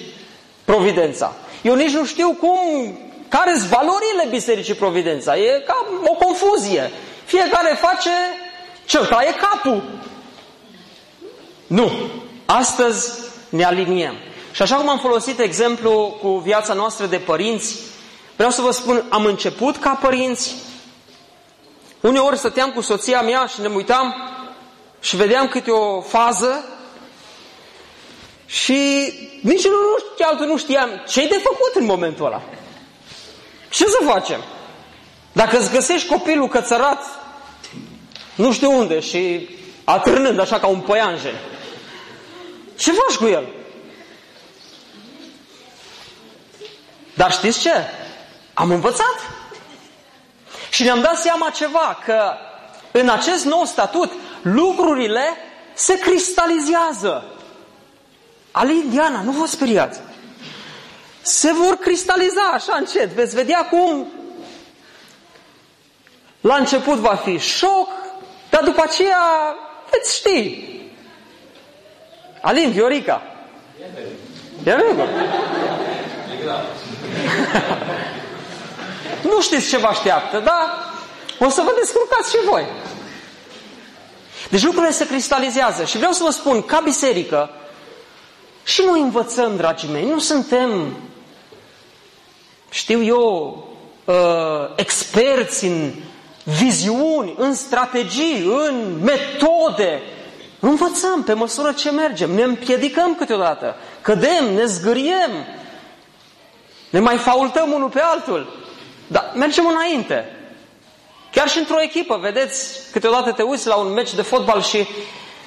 Providența. 0.66 1.34
Eu 1.62 1.76
nici 1.76 1.92
nu 1.92 2.06
știu 2.06 2.38
cum, 2.40 2.60
care 3.28 3.54
sunt 3.58 3.70
valorile 3.70 4.28
Bisericii 4.30 4.74
Providența. 4.74 5.38
E 5.38 5.64
ca 5.66 5.86
o 6.04 6.14
confuzie. 6.14 6.92
Fiecare 7.26 7.78
face 7.80 8.10
ce 8.86 8.98
taie 8.98 9.34
capul. 9.34 9.84
Nu. 11.68 11.92
Astăzi 12.46 13.12
ne 13.50 13.64
aliniem. 13.64 14.16
Și 14.52 14.62
așa 14.62 14.76
cum 14.76 14.90
am 14.90 15.00
folosit 15.00 15.40
exemplu 15.40 16.18
cu 16.22 16.38
viața 16.38 16.74
noastră 16.74 17.06
de 17.06 17.18
părinți, 17.18 17.80
vreau 18.36 18.52
să 18.52 18.62
vă 18.62 18.72
spun, 18.72 19.06
am 19.10 19.26
început 19.26 19.78
ca 19.78 19.90
părinți, 20.02 20.56
uneori 22.02 22.38
stăteam 22.38 22.72
cu 22.72 22.82
soția 22.82 23.22
mea 23.22 23.46
și 23.46 23.62
ne 23.62 23.68
uitam 23.68 24.16
și 25.00 25.16
vedeam 25.16 25.48
câte 25.48 25.72
o 25.72 26.02
fază 26.02 26.66
și 28.46 28.74
nici 29.42 29.64
nu, 29.64 29.72
nu 30.18 30.26
altul 30.26 30.46
nu 30.46 30.58
știam 30.58 30.90
ce 31.08 31.28
de 31.28 31.42
făcut 31.44 31.72
în 31.74 31.86
momentul 31.86 32.26
ăla. 32.26 32.42
Ce 33.70 33.86
să 33.86 33.98
facem? 34.06 34.44
Dacă 35.32 35.58
îți 35.58 35.72
găsești 35.72 36.08
copilul 36.08 36.48
cățărat 36.48 37.04
nu 38.36 38.52
știu 38.52 38.78
unde 38.78 39.00
și 39.00 39.50
atârnând 39.84 40.40
așa 40.40 40.60
ca 40.60 40.68
un 40.68 40.80
păianjen, 40.80 41.36
ce 42.76 42.92
faci 42.92 43.18
cu 43.18 43.26
el? 43.26 43.48
Dar 47.14 47.32
știți 47.32 47.60
ce? 47.60 47.74
Am 48.54 48.72
învățat. 48.72 49.32
Și 50.70 50.84
ne-am 50.84 51.02
dat 51.02 51.18
seama 51.18 51.50
ceva, 51.50 52.00
că 52.06 52.34
în 52.92 53.10
acest 53.10 53.46
nou 53.46 53.66
statut 53.66 54.12
lucrurile 54.42 55.24
se 55.74 56.00
cristalizează. 56.00 57.26
Ali 58.52 58.86
Diana, 58.90 59.22
nu 59.22 59.32
vă 59.32 59.46
speriați. 59.46 60.00
Se 61.22 61.52
vor 61.52 61.76
cristaliza 61.76 62.42
așa 62.42 62.76
încet. 62.78 63.10
Veți 63.10 63.36
vedea 63.36 63.66
cum 63.66 64.08
la 66.42 66.56
început 66.56 66.98
va 66.98 67.16
fi 67.16 67.38
șoc, 67.38 67.90
dar 68.50 68.64
după 68.64 68.82
aceea 68.82 69.56
veți 69.92 70.16
ști. 70.16 70.73
Alin, 72.46 72.72
Viorica. 72.72 73.22
Ia 74.66 74.78
nu 79.22 79.42
știți 79.42 79.70
ce 79.70 79.78
vă 79.78 79.88
așteaptă, 79.88 80.40
dar 80.40 80.94
o 81.40 81.50
să 81.50 81.62
vă 81.62 81.74
descurcați 81.80 82.30
și 82.30 82.38
voi. 82.50 82.66
Deci 84.50 84.64
lucrurile 84.64 84.92
se 84.92 85.08
cristalizează 85.08 85.86
și 85.86 85.98
vreau 85.98 86.12
să 86.12 86.24
vă 86.24 86.32
spun, 86.32 86.62
ca 86.62 86.80
biserică, 86.84 87.50
și 88.64 88.84
noi 88.86 89.02
învățăm, 89.02 89.56
dragii 89.56 89.90
mei, 89.90 90.06
nu 90.06 90.20
suntem, 90.20 90.98
știu 92.70 93.04
eu, 93.04 93.68
uh, 94.06 94.74
experți 94.76 95.66
în 95.66 95.94
viziuni, 96.44 97.36
în 97.38 97.54
strategii, 97.54 98.44
în 98.68 99.00
metode. 99.02 100.02
Învățăm 100.66 101.24
pe 101.24 101.34
măsură 101.34 101.72
ce 101.72 101.92
mergem, 101.92 102.32
ne 102.32 102.44
împiedicăm 102.44 103.16
câteodată, 103.16 103.76
cădem, 104.02 104.54
ne 104.54 104.66
zgâriem, 104.66 105.32
ne 106.90 107.00
mai 107.00 107.18
faultăm 107.18 107.72
unul 107.72 107.90
pe 107.90 108.00
altul, 108.00 108.66
dar 109.08 109.32
mergem 109.36 109.68
înainte. 109.68 110.38
Chiar 111.32 111.50
și 111.50 111.58
într-o 111.58 111.82
echipă, 111.82 112.18
vedeți, 112.22 112.80
câteodată 112.92 113.32
te 113.32 113.42
uiți 113.42 113.68
la 113.68 113.76
un 113.76 113.94
meci 113.94 114.14
de 114.14 114.22
fotbal 114.22 114.62
și 114.62 114.88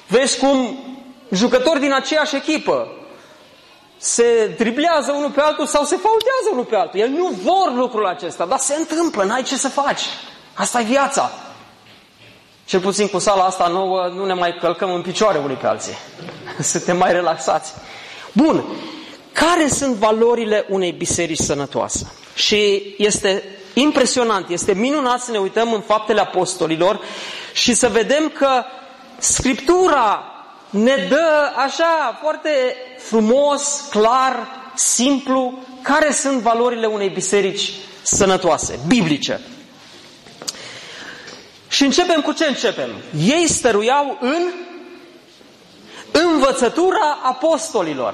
vezi 0.07 0.39
cum 0.39 0.79
jucători 1.31 1.79
din 1.79 1.93
aceeași 1.93 2.35
echipă 2.35 2.87
se 3.97 4.55
driblează 4.57 5.11
unul 5.11 5.31
pe 5.31 5.41
altul 5.41 5.65
sau 5.65 5.83
se 5.83 5.95
faultează 5.95 6.49
unul 6.51 6.65
pe 6.65 6.75
altul. 6.75 6.99
El 6.99 7.09
nu 7.09 7.27
vor 7.43 7.73
lucrul 7.73 8.05
acesta, 8.05 8.45
dar 8.45 8.59
se 8.59 8.75
întâmplă, 8.75 9.23
n-ai 9.23 9.43
ce 9.43 9.55
să 9.55 9.69
faci. 9.69 10.01
Asta 10.53 10.79
e 10.79 10.83
viața. 10.83 11.31
Cel 12.67 12.79
puțin 12.79 13.07
cu 13.07 13.19
sala 13.19 13.43
asta 13.43 13.67
nouă 13.67 14.11
nu 14.15 14.25
ne 14.25 14.33
mai 14.33 14.57
călcăm 14.61 14.93
în 14.93 15.01
picioare 15.01 15.37
unii 15.37 15.55
pe 15.55 15.67
alții. 15.67 15.97
Suntem 16.59 16.97
mai 16.97 17.11
relaxați. 17.11 17.73
Bun. 18.31 18.63
Care 19.31 19.67
sunt 19.67 19.95
valorile 19.95 20.65
unei 20.69 20.91
biserici 20.91 21.37
sănătoase? 21.39 22.11
Și 22.35 22.93
este 22.97 23.43
impresionant, 23.73 24.49
este 24.49 24.73
minunat 24.73 25.21
să 25.21 25.31
ne 25.31 25.37
uităm 25.37 25.73
în 25.73 25.81
faptele 25.81 26.21
apostolilor 26.21 26.99
și 27.53 27.73
să 27.73 27.89
vedem 27.89 28.29
că 28.29 28.63
Scriptura 29.17 30.23
ne 30.69 31.05
dă 31.09 31.51
așa 31.55 32.19
foarte 32.21 32.49
frumos, 32.97 33.87
clar, 33.89 34.47
simplu, 34.75 35.59
care 35.81 36.11
sunt 36.11 36.41
valorile 36.41 36.85
unei 36.85 37.09
biserici 37.09 37.71
sănătoase, 38.01 38.79
biblice. 38.87 39.41
Și 41.77 41.83
începem 41.83 42.21
cu 42.21 42.31
ce 42.31 42.45
începem? 42.45 42.89
Ei 43.19 43.47
stăruiau 43.47 44.17
în 44.19 44.51
învățătura 46.11 47.17
apostolilor. 47.23 48.13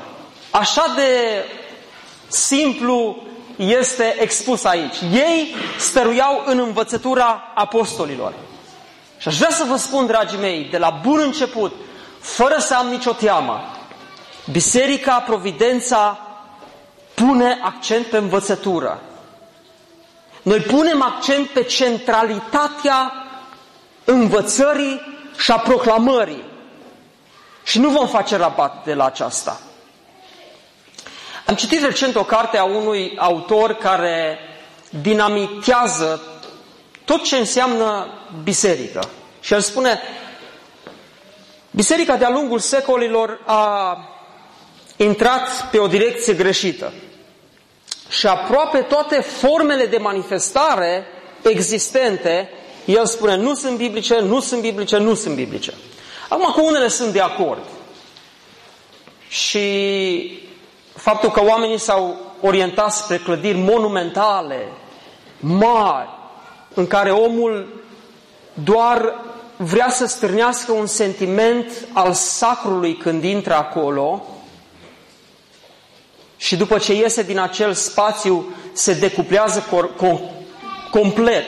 Așa 0.52 0.94
de 0.96 1.44
simplu 2.28 3.24
este 3.56 4.16
expus 4.20 4.64
aici. 4.64 4.96
Ei 5.14 5.56
stăruiau 5.80 6.44
în 6.46 6.60
învățătura 6.60 7.52
apostolilor. 7.56 8.34
Și 9.18 9.28
aș 9.28 9.38
vrea 9.38 9.50
să 9.50 9.64
vă 9.68 9.76
spun, 9.76 10.06
dragii 10.06 10.40
mei, 10.40 10.68
de 10.72 10.78
la 10.78 11.00
bun 11.04 11.20
început, 11.20 11.74
fără 12.20 12.56
să 12.60 12.76
am 12.76 12.88
nicio 12.88 13.12
teamă, 13.12 13.62
Biserica 14.52 15.20
Providența 15.20 16.20
pune 17.14 17.60
accent 17.62 18.06
pe 18.06 18.18
învățătură. 18.18 19.02
Noi 20.42 20.60
punem 20.60 21.02
accent 21.02 21.48
pe 21.48 21.64
centralitatea 21.64 23.23
învățării 24.06 25.02
și 25.38 25.52
a 25.52 25.58
proclamării. 25.58 26.44
Și 27.64 27.80
nu 27.80 27.90
vom 27.90 28.08
face 28.08 28.36
rabat 28.36 28.86
de 28.86 28.94
la 28.94 29.06
aceasta. 29.06 29.60
Am 31.46 31.56
citit 31.56 31.84
recent 31.84 32.16
o 32.16 32.24
carte 32.24 32.58
a 32.58 32.64
unui 32.64 33.14
autor 33.18 33.74
care 33.74 34.40
dinamitează 35.02 36.22
tot 37.06 37.24
ce 37.24 37.36
înseamnă 37.36 38.08
biserică. 38.44 39.10
Și 39.40 39.54
el 39.54 39.60
spune, 39.60 40.00
biserica 41.72 42.16
de-a 42.16 42.30
lungul 42.30 42.60
secolilor 42.60 43.42
a 43.46 43.98
intrat 44.96 45.70
pe 45.72 45.80
o 45.80 45.88
direcție 45.88 46.34
greșită. 46.34 46.94
Și 48.10 48.28
aproape 48.28 48.78
toate 48.78 49.22
formele 49.22 49.86
de 49.86 49.98
manifestare 49.98 51.06
existente, 51.44 52.50
el 52.86 53.06
spune, 53.06 53.36
nu 53.36 53.56
sunt 53.56 53.78
biblice, 53.78 54.20
nu 54.20 54.40
sunt 54.40 54.62
biblice, 54.62 54.98
nu 54.98 55.14
sunt 55.14 55.36
biblice. 55.36 55.74
Acum, 56.30 56.52
cu 56.52 56.66
unele 56.66 56.88
sunt 56.88 57.14
de 57.14 57.20
acord. 57.20 57.64
Și 59.28 60.40
faptul 60.96 61.30
că 61.32 61.44
oamenii 61.44 61.80
s-au 61.80 62.18
orientat 62.42 62.94
spre 62.94 63.18
clădiri 63.18 63.58
monumentale, 63.58 64.68
mari, 65.40 66.10
în 66.74 66.88
care 66.88 67.12
omul 67.12 67.82
doar 68.54 69.20
vrea 69.58 69.90
să 69.90 70.06
stârnească 70.06 70.72
un 70.72 70.86
sentiment 70.86 71.88
al 71.94 72.14
sacrului 72.14 72.98
când 72.98 73.24
intră 73.24 73.54
acolo 73.54 74.26
și 76.38 76.56
după 76.56 76.78
ce 76.78 76.94
iese 76.94 77.24
din 77.24 77.40
acel 77.40 77.74
spațiu 77.74 78.56
se 78.74 78.94
decuplează 78.94 79.66
complet. 80.92 81.46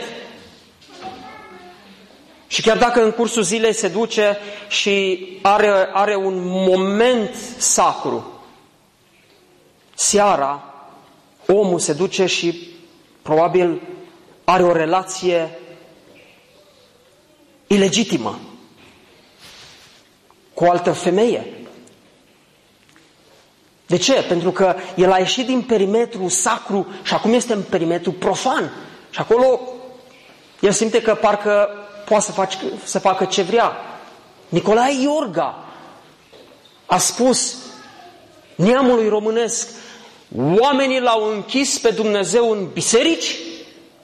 Și 2.48 2.62
chiar 2.62 2.78
dacă 2.78 3.04
în 3.04 3.12
cursul 3.12 3.44
zilei 3.44 3.74
se 3.74 3.88
duce 3.88 4.38
și 4.68 5.28
are, 5.42 5.90
are 5.94 6.16
un 6.16 6.34
moment 6.44 7.36
sacru, 7.58 8.42
seara 9.96 10.74
omul 11.48 11.80
se 11.80 11.94
duce 11.94 12.26
și 12.26 12.68
probabil 13.22 13.82
are 14.44 14.64
o 14.64 14.72
relație 14.72 15.60
ilegitimă 17.68 18.40
cu 20.54 20.64
o 20.64 20.70
altă 20.70 20.92
femeie. 20.92 21.46
De 23.86 23.98
ce? 23.98 24.14
Pentru 24.28 24.52
că 24.52 24.76
el 24.96 25.12
a 25.12 25.18
ieșit 25.18 25.46
din 25.46 25.62
perimetru 25.62 26.28
sacru 26.28 26.88
și 27.04 27.14
acum 27.14 27.34
este 27.34 27.54
în 27.54 27.62
perimetru 27.62 28.12
profan. 28.12 28.72
Și 29.10 29.20
acolo 29.20 29.60
el 30.60 30.72
simte 30.72 31.02
că 31.02 31.14
parcă 31.16 31.70
poate 32.06 32.24
să, 32.24 32.32
faci, 32.32 32.58
să 32.84 33.00
facă 33.00 33.26
ce 33.26 33.42
vrea. 33.42 33.72
Nicolae 34.50 35.02
Iorga 35.02 35.66
a 36.86 36.98
spus 36.98 37.56
neamului 38.56 39.08
românesc, 39.08 39.70
oamenii 40.60 41.00
l-au 41.00 41.24
închis 41.24 41.80
pe 41.80 41.90
Dumnezeu 41.90 42.52
în 42.52 42.68
biserici, 42.74 43.36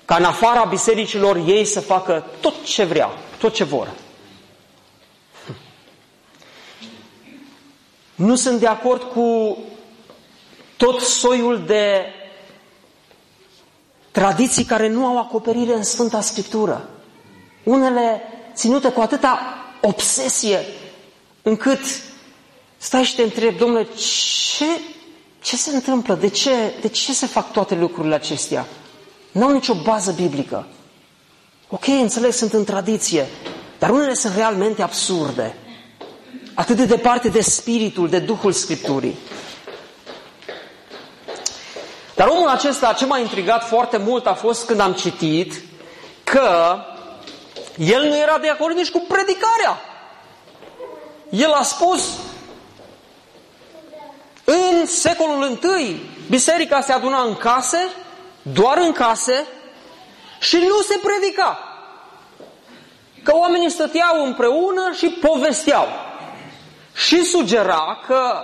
ca 0.06 0.16
în 0.16 0.24
afara 0.24 0.64
bisericilor 0.64 1.36
ei 1.36 1.66
să 1.66 1.80
facă 1.80 2.26
tot 2.40 2.64
ce 2.64 2.84
vrea, 2.84 3.10
tot 3.38 3.54
ce 3.54 3.64
vor. 3.64 3.92
Nu 8.16 8.36
sunt 8.36 8.60
de 8.60 8.68
acord 8.68 9.04
cu 9.04 9.58
tot 10.78 11.00
soiul 11.00 11.64
de 11.66 12.06
tradiții 14.12 14.64
care 14.64 14.88
nu 14.88 15.06
au 15.06 15.18
acoperire 15.18 15.74
în 15.74 15.84
Sfânta 15.84 16.22
Scriptură. 16.22 16.90
Unele 17.64 18.22
ținute 18.54 18.90
cu 18.92 19.02
atâta 19.02 19.40
obsesie 19.82 20.66
încât 21.42 21.80
stai 22.78 23.04
și 23.04 23.16
te 23.16 23.22
întrebi, 23.22 23.58
domnule, 23.58 23.88
ce, 24.58 24.66
ce 25.42 25.56
se 25.56 25.76
întâmplă? 25.76 26.16
De 26.16 26.28
ce, 26.30 26.52
de 26.82 26.88
ce 26.88 27.14
se 27.14 27.26
fac 27.26 27.52
toate 27.52 27.76
lucrurile 27.76 28.16
acestea? 28.16 28.66
Nu 29.32 29.46
au 29.46 29.52
nicio 29.52 29.74
bază 29.84 30.12
biblică. 30.12 30.68
Ok, 31.70 31.88
înțeleg, 31.88 32.32
sunt 32.32 32.54
în 32.54 32.64
tradiție, 32.64 33.28
dar 33.80 33.90
unele 33.90 34.14
sunt 34.14 34.36
realmente 34.36 34.82
absurde. 34.82 35.56
Atât 36.54 36.76
de 36.76 36.86
departe 36.86 37.28
de 37.30 37.42
spiritul, 37.42 38.10
de 38.10 38.20
Duhul 38.20 38.52
Scripturii. 38.52 39.16
Dar 42.16 42.28
omul 42.28 42.48
acesta, 42.48 42.94
ce 42.94 43.06
m-a 43.06 43.18
intrigat 43.20 43.68
foarte 43.68 43.98
mult 43.98 44.26
a 44.26 44.34
fost 44.34 44.66
când 44.66 44.80
am 44.80 44.94
citit 44.94 45.62
că 46.24 46.76
el 47.84 48.08
nu 48.08 48.16
era 48.16 48.38
de 48.38 48.50
acord 48.50 48.76
nici 48.76 48.90
cu 48.92 49.06
predicarea. 49.08 49.82
El 51.30 51.52
a 51.52 51.64
spus, 51.64 52.18
în 54.44 54.86
secolul 54.86 55.60
I, 55.80 56.00
biserica 56.30 56.82
se 56.82 56.92
aduna 56.92 57.22
în 57.22 57.36
case, 57.36 57.90
doar 58.42 58.78
în 58.78 58.92
case, 58.92 59.48
și 60.40 60.56
nu 60.56 60.82
se 60.82 61.00
predica. 61.04 61.60
Că 63.24 63.36
oamenii 63.36 63.70
stăteau 63.70 64.26
împreună 64.26 64.92
și 64.98 65.08
povesteau. 65.08 65.88
Și 66.96 67.24
sugera 67.24 68.00
că 68.08 68.44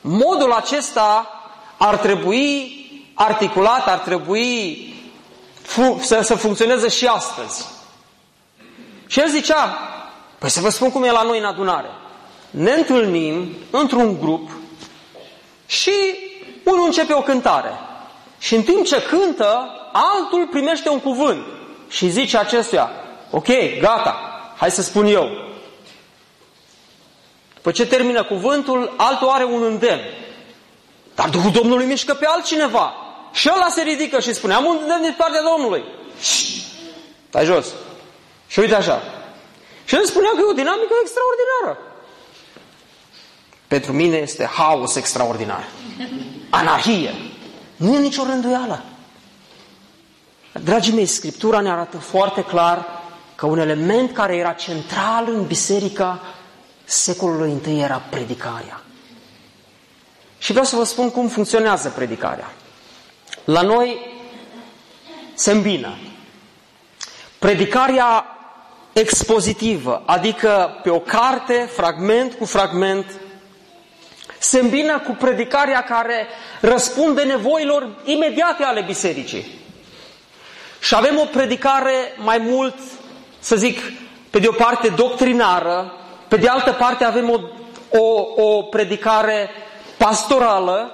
modul 0.00 0.52
acesta 0.52 1.40
ar 1.76 1.96
trebui 1.96 2.74
articulat, 3.14 3.86
ar 3.88 3.98
trebui 3.98 4.84
să, 6.00 6.20
să 6.22 6.34
funcționeze 6.34 6.88
și 6.88 7.06
astăzi. 7.06 7.78
Și 9.10 9.20
el 9.20 9.28
zicea, 9.28 9.78
păi 10.38 10.50
să 10.50 10.60
vă 10.60 10.68
spun 10.68 10.90
cum 10.90 11.02
e 11.02 11.10
la 11.10 11.22
noi 11.22 11.38
în 11.38 11.44
adunare. 11.44 11.88
Ne 12.50 12.72
întâlnim 12.72 13.56
într-un 13.70 14.18
grup 14.20 14.50
și 15.66 15.92
unul 16.64 16.84
începe 16.84 17.12
o 17.12 17.22
cântare. 17.22 17.72
Și 18.38 18.54
în 18.54 18.62
timp 18.62 18.86
ce 18.86 19.02
cântă, 19.02 19.70
altul 19.92 20.46
primește 20.46 20.88
un 20.88 21.00
cuvânt 21.00 21.44
și 21.88 22.08
zice 22.08 22.38
acestuia, 22.38 22.90
ok, 23.30 23.46
gata, 23.80 24.16
hai 24.56 24.70
să 24.70 24.82
spun 24.82 25.06
eu. 25.06 25.28
După 27.54 27.70
ce 27.70 27.86
termină 27.86 28.24
cuvântul, 28.24 28.94
altul 28.96 29.28
are 29.28 29.44
un 29.44 29.62
îndemn. 29.62 30.02
Dar 31.14 31.28
Duhul 31.28 31.50
Domnului 31.50 31.86
mișcă 31.86 32.14
pe 32.14 32.26
altcineva. 32.26 32.94
Și 33.32 33.50
ăla 33.54 33.68
se 33.68 33.82
ridică 33.82 34.20
și 34.20 34.34
spune, 34.34 34.54
am 34.54 34.64
un 34.64 34.78
îndemn 34.80 35.02
din 35.02 35.14
partea 35.16 35.42
Domnului. 35.42 35.84
Stai 37.28 37.44
jos. 37.44 37.66
Și 38.50 38.58
uite 38.58 38.74
așa. 38.74 39.02
Și 39.84 39.94
el 39.94 40.04
spunea 40.04 40.30
că 40.30 40.38
e 40.40 40.50
o 40.50 40.52
dinamică 40.52 40.94
extraordinară. 41.02 41.78
Pentru 43.66 43.92
mine 43.92 44.16
este 44.16 44.44
haos 44.44 44.94
extraordinar. 44.94 45.68
Anarhie. 46.50 47.14
Nu 47.76 47.94
e 47.94 47.98
nicio 47.98 48.22
rânduială. 48.22 48.84
Dragii 50.52 50.92
mei, 50.92 51.06
Scriptura 51.06 51.60
ne 51.60 51.70
arată 51.70 51.98
foarte 51.98 52.44
clar 52.44 52.86
că 53.34 53.46
un 53.46 53.58
element 53.58 54.12
care 54.12 54.36
era 54.36 54.52
central 54.52 55.24
în 55.28 55.46
biserica 55.46 56.20
secolului 56.84 57.60
I 57.66 57.80
era 57.80 58.02
predicarea. 58.10 58.82
Și 60.38 60.50
vreau 60.50 60.66
să 60.66 60.76
vă 60.76 60.84
spun 60.84 61.10
cum 61.10 61.28
funcționează 61.28 61.88
predicarea. 61.88 62.52
La 63.44 63.62
noi 63.62 63.98
se 65.34 65.50
îmbină 65.50 65.98
predicarea 67.38 68.24
expozitivă, 68.92 70.02
adică 70.06 70.80
pe 70.82 70.90
o 70.90 70.98
carte, 70.98 71.70
fragment 71.72 72.34
cu 72.34 72.44
fragment, 72.44 73.20
se 74.38 74.58
îmbină 74.58 74.98
cu 74.98 75.12
predicarea 75.18 75.82
care 75.82 76.26
răspunde 76.60 77.22
nevoilor 77.22 77.88
imediate 78.04 78.62
ale 78.62 78.82
bisericii. 78.86 79.58
Și 80.80 80.94
avem 80.94 81.18
o 81.18 81.24
predicare 81.24 82.12
mai 82.16 82.38
mult, 82.38 82.74
să 83.38 83.56
zic, 83.56 83.78
pe 84.30 84.38
de 84.38 84.48
o 84.48 84.52
parte 84.52 84.88
doctrinară, 84.88 85.92
pe 86.28 86.36
de 86.36 86.48
altă 86.48 86.72
parte 86.72 87.04
avem 87.04 87.30
o, 87.30 87.38
o, 87.98 88.42
o 88.42 88.62
predicare 88.62 89.50
pastorală 89.96 90.92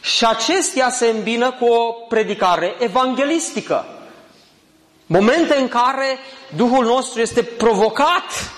și 0.00 0.24
acestea 0.24 0.90
se 0.90 1.06
îmbină 1.06 1.50
cu 1.50 1.64
o 1.64 1.92
predicare 1.92 2.74
evanghelistică. 2.78 3.84
Momente 5.12 5.56
în 5.56 5.68
care 5.68 6.18
Duhul 6.56 6.84
nostru 6.84 7.20
este 7.20 7.42
provocat 7.42 8.52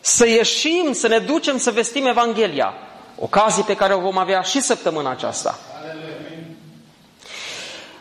să 0.00 0.26
ieșim, 0.28 0.92
să 0.92 1.08
ne 1.08 1.18
ducem 1.18 1.58
să 1.58 1.70
vestim 1.70 2.06
Evanghelia. 2.06 2.74
Ocazii 3.18 3.62
pe 3.62 3.74
care 3.74 3.94
o 3.94 4.00
vom 4.00 4.18
avea 4.18 4.40
și 4.40 4.60
săptămâna 4.60 5.10
aceasta. 5.10 5.58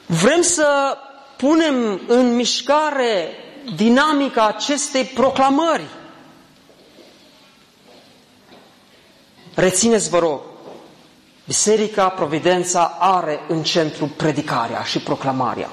Vrem 0.05 0.41
să 0.41 0.97
punem 1.37 2.01
în 2.07 2.35
mișcare 2.35 3.27
dinamica 3.75 4.45
acestei 4.45 5.03
proclamări. 5.03 5.85
Rețineți, 9.55 10.09
vă 10.09 10.19
rog, 10.19 10.41
Biserica 11.45 12.09
Providența 12.09 12.97
are 12.99 13.39
în 13.47 13.63
centru 13.63 14.05
predicarea 14.17 14.83
și 14.83 14.99
proclamarea. 14.99 15.69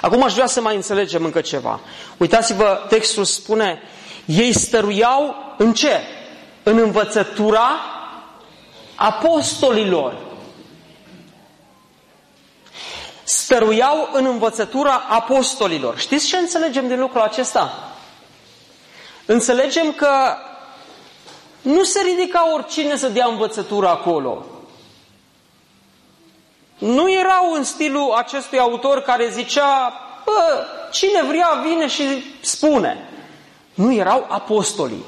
Acum 0.00 0.22
aș 0.22 0.32
vrea 0.32 0.46
să 0.46 0.60
mai 0.60 0.74
înțelegem 0.74 1.24
încă 1.24 1.40
ceva. 1.40 1.80
Uitați-vă, 2.16 2.84
textul 2.88 3.24
spune, 3.24 3.82
Ei 4.24 4.52
stăruiau 4.52 5.34
în 5.58 5.72
ce? 5.72 6.00
În 6.62 6.78
învățătura 6.78 7.70
apostolilor. 8.94 10.16
Stăruiau 13.22 14.08
în 14.12 14.26
învățătura 14.26 15.04
apostolilor. 15.08 15.98
Știți 15.98 16.26
ce 16.26 16.36
înțelegem 16.36 16.88
din 16.88 17.00
lucrul 17.00 17.20
acesta? 17.20 17.92
Înțelegem 19.26 19.92
că 19.92 20.36
nu 21.62 21.82
se 21.82 22.00
ridica 22.00 22.52
oricine 22.54 22.96
să 22.96 23.08
dea 23.08 23.26
învățătură 23.26 23.88
acolo. 23.88 24.46
Nu 26.82 27.12
erau 27.12 27.52
în 27.52 27.64
stilul 27.64 28.12
acestui 28.16 28.58
autor 28.58 29.00
care 29.00 29.28
zicea, 29.30 29.92
bă, 30.24 30.64
cine 30.90 31.22
vrea 31.28 31.48
vine 31.68 31.86
și 31.86 32.02
spune. 32.40 33.08
Nu 33.74 33.94
erau 33.94 34.26
apostolii. 34.28 35.04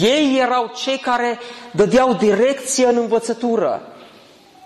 Ei 0.00 0.38
erau 0.38 0.72
cei 0.76 0.98
care 0.98 1.38
dădeau 1.70 2.12
direcție 2.14 2.86
în 2.86 2.96
învățătură. 2.96 3.82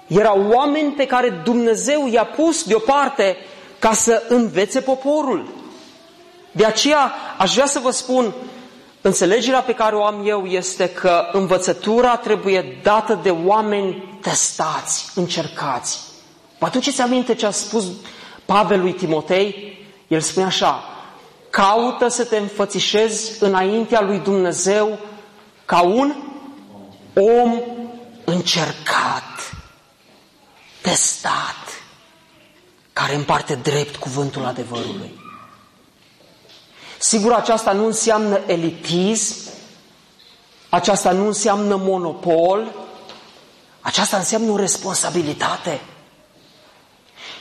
Erau 0.07 0.47
oameni 0.53 0.93
pe 0.93 1.07
care 1.07 1.41
Dumnezeu 1.45 2.09
i-a 2.09 2.25
pus 2.25 2.65
deoparte 2.65 3.37
ca 3.79 3.93
să 3.93 4.23
învețe 4.29 4.81
poporul. 4.81 5.49
De 6.53 6.65
aceea 6.65 7.13
aș 7.39 7.55
vrea 7.55 7.67
să 7.67 7.79
vă 7.79 7.91
spun, 7.91 8.35
înțelegerea 9.01 9.61
pe 9.61 9.75
care 9.75 9.97
o 9.97 10.05
am 10.05 10.23
eu 10.27 10.45
este 10.47 10.89
că 10.89 11.29
învățătura 11.33 12.17
trebuie 12.17 12.79
dată 12.83 13.21
de 13.23 13.31
oameni 13.31 14.19
testați, 14.23 15.07
încercați. 15.15 16.13
Vă 16.65 16.71
aduceți 16.71 17.01
aminte 17.01 17.35
ce 17.35 17.47
a 17.47 17.51
spus 17.51 17.85
Pavel 18.45 18.81
lui 18.81 18.93
Timotei? 18.93 19.79
El 20.09 20.21
spune 20.21 20.47
așa, 20.47 20.85
caută 21.51 22.09
să 22.09 22.25
te 22.25 22.37
înfățișezi 22.37 23.43
înaintea 23.43 24.01
lui 24.01 24.19
Dumnezeu 24.19 24.99
ca 25.65 25.81
un 25.81 26.15
om 27.15 27.61
încercat, 28.25 29.55
testat, 30.83 31.83
care 32.93 33.15
împarte 33.15 33.55
drept 33.55 33.97
cuvântul 33.97 34.45
adevărului. 34.45 35.21
Sigur, 36.99 37.33
aceasta 37.33 37.73
nu 37.73 37.87
înseamnă 37.87 38.41
elitism, 38.47 39.37
aceasta 40.69 41.13
nu 41.13 41.27
înseamnă 41.27 41.77
monopol, 41.77 42.73
aceasta 43.81 44.17
înseamnă 44.17 44.51
o 44.51 44.57
responsabilitate. 44.57 45.81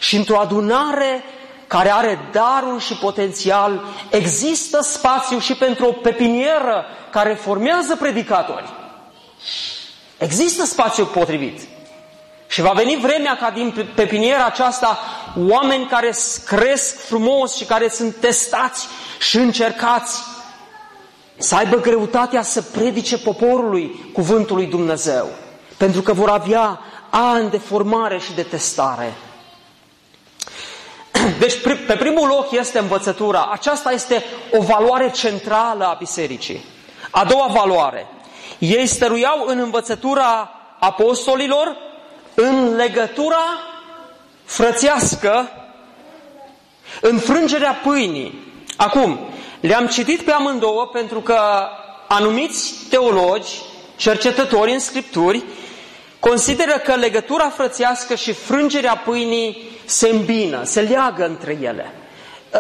Și 0.04 0.16
într-o 0.16 0.40
adunare 0.40 1.24
care 1.68 1.94
are 1.94 2.30
darul 2.32 2.80
și 2.80 2.94
potențial, 2.94 3.82
există 4.10 4.82
spațiu 4.82 5.40
și 5.40 5.56
pentru 5.56 5.86
o 5.86 5.92
pepinieră 5.92 6.86
care 7.12 7.34
formează 7.34 7.96
predicatori. 7.96 8.74
Există 10.18 10.66
spațiu 10.66 11.06
potrivit. 11.06 11.62
Și 12.48 12.62
va 12.62 12.72
veni 12.72 13.00
vremea 13.02 13.38
ca 13.38 13.50
din 13.50 13.88
pepiniera 13.96 14.46
aceasta 14.46 15.00
oameni 15.38 15.86
care 15.86 16.14
cresc 16.46 17.06
frumos 17.06 17.56
și 17.56 17.66
care 17.66 17.90
sunt 17.90 18.16
testați 18.16 18.88
și 19.20 19.38
încercați 19.38 20.24
să 21.38 21.56
aibă 21.56 21.76
greutatea 21.76 22.42
să 22.42 22.62
predice 22.62 23.18
poporului 23.18 24.10
cuvântul 24.14 24.56
lui 24.56 24.66
Dumnezeu. 24.66 25.30
Pentru 25.78 26.02
că 26.02 26.14
vor 26.14 26.30
avea 26.30 26.80
ani 27.10 27.50
de 27.50 27.58
formare 27.58 28.20
și 28.20 28.34
de 28.34 28.44
testare. 28.44 29.14
Deci, 31.40 31.62
pe 31.88 31.96
primul 32.00 32.28
loc 32.28 32.52
este 32.52 32.80
învățătura. 32.80 33.50
Aceasta 33.52 33.92
este 33.92 34.24
o 34.52 34.62
valoare 34.62 35.12
centrală 35.12 35.86
a 35.86 35.96
bisericii. 36.00 36.66
A 37.12 37.24
doua 37.24 37.48
valoare. 37.48 38.08
Ei 38.58 38.88
stăruiau 38.88 39.44
în 39.48 39.60
învățătura 39.60 40.52
apostolilor, 40.80 41.78
în 42.34 42.76
legătura 42.76 43.44
frățească, 44.46 45.50
în 47.02 47.20
frângerea 47.20 47.80
pâinii. 47.84 48.54
Acum, 48.78 49.20
le-am 49.60 49.88
citit 49.88 50.22
pe 50.22 50.32
amândouă 50.32 50.86
pentru 50.86 51.20
că 51.20 51.40
anumiți 52.08 52.74
teologi, 52.90 53.52
cercetători 53.96 54.72
în 54.72 54.80
Scripturi, 54.80 55.44
consideră 56.20 56.82
că 56.86 56.96
legătura 56.96 57.50
frățească 57.50 58.16
și 58.16 58.34
frângerea 58.34 58.98
pâinii 58.98 59.73
se 59.86 60.10
îmbină, 60.10 60.64
se 60.64 60.82
leagă 60.82 61.26
între 61.26 61.58
ele. 61.62 61.92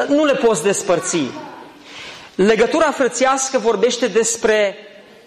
Nu 0.07 0.25
le 0.25 0.33
poți 0.33 0.63
despărți. 0.63 1.21
Legătura 2.35 2.91
frățească 2.91 3.57
vorbește 3.57 4.07
despre 4.07 4.75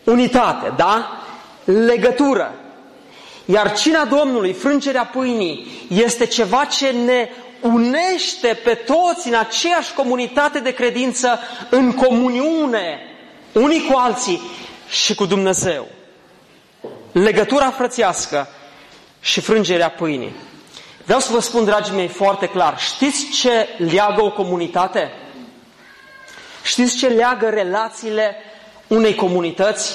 unitate, 0.05 0.73
da? 0.77 1.23
Legătură. 1.65 2.55
Iar 3.45 3.77
cina 3.77 4.05
Domnului, 4.05 4.53
frângerea 4.53 5.05
pâinii, 5.05 5.87
este 5.89 6.27
ceva 6.27 6.65
ce 6.65 6.91
ne 6.91 7.29
unește 7.61 8.59
pe 8.65 8.75
toți 8.75 9.29
în 9.29 9.35
aceeași 9.35 9.95
comunitate 9.95 10.59
de 10.59 10.71
credință, 10.71 11.39
în 11.71 11.93
comuniune, 11.93 13.01
unii 13.53 13.87
cu 13.91 13.99
alții 13.99 14.41
și 14.89 15.15
cu 15.15 15.27
Dumnezeu. 15.27 15.87
Legătura 17.13 17.71
frățească 17.71 18.49
și 19.21 19.41
frângerea 19.41 19.91
pâinii. 19.91 20.35
Vreau 21.07 21.21
să 21.21 21.33
vă 21.33 21.41
spun, 21.41 21.65
dragii 21.65 21.95
mei, 21.95 22.09
foarte 22.09 22.49
clar. 22.49 22.79
Știți 22.79 23.31
ce 23.31 23.69
leagă 23.79 24.23
o 24.23 24.31
comunitate? 24.31 25.13
Știți 26.63 26.97
ce 26.97 27.07
leagă 27.07 27.49
relațiile 27.49 28.37
unei 28.87 29.15
comunități? 29.15 29.95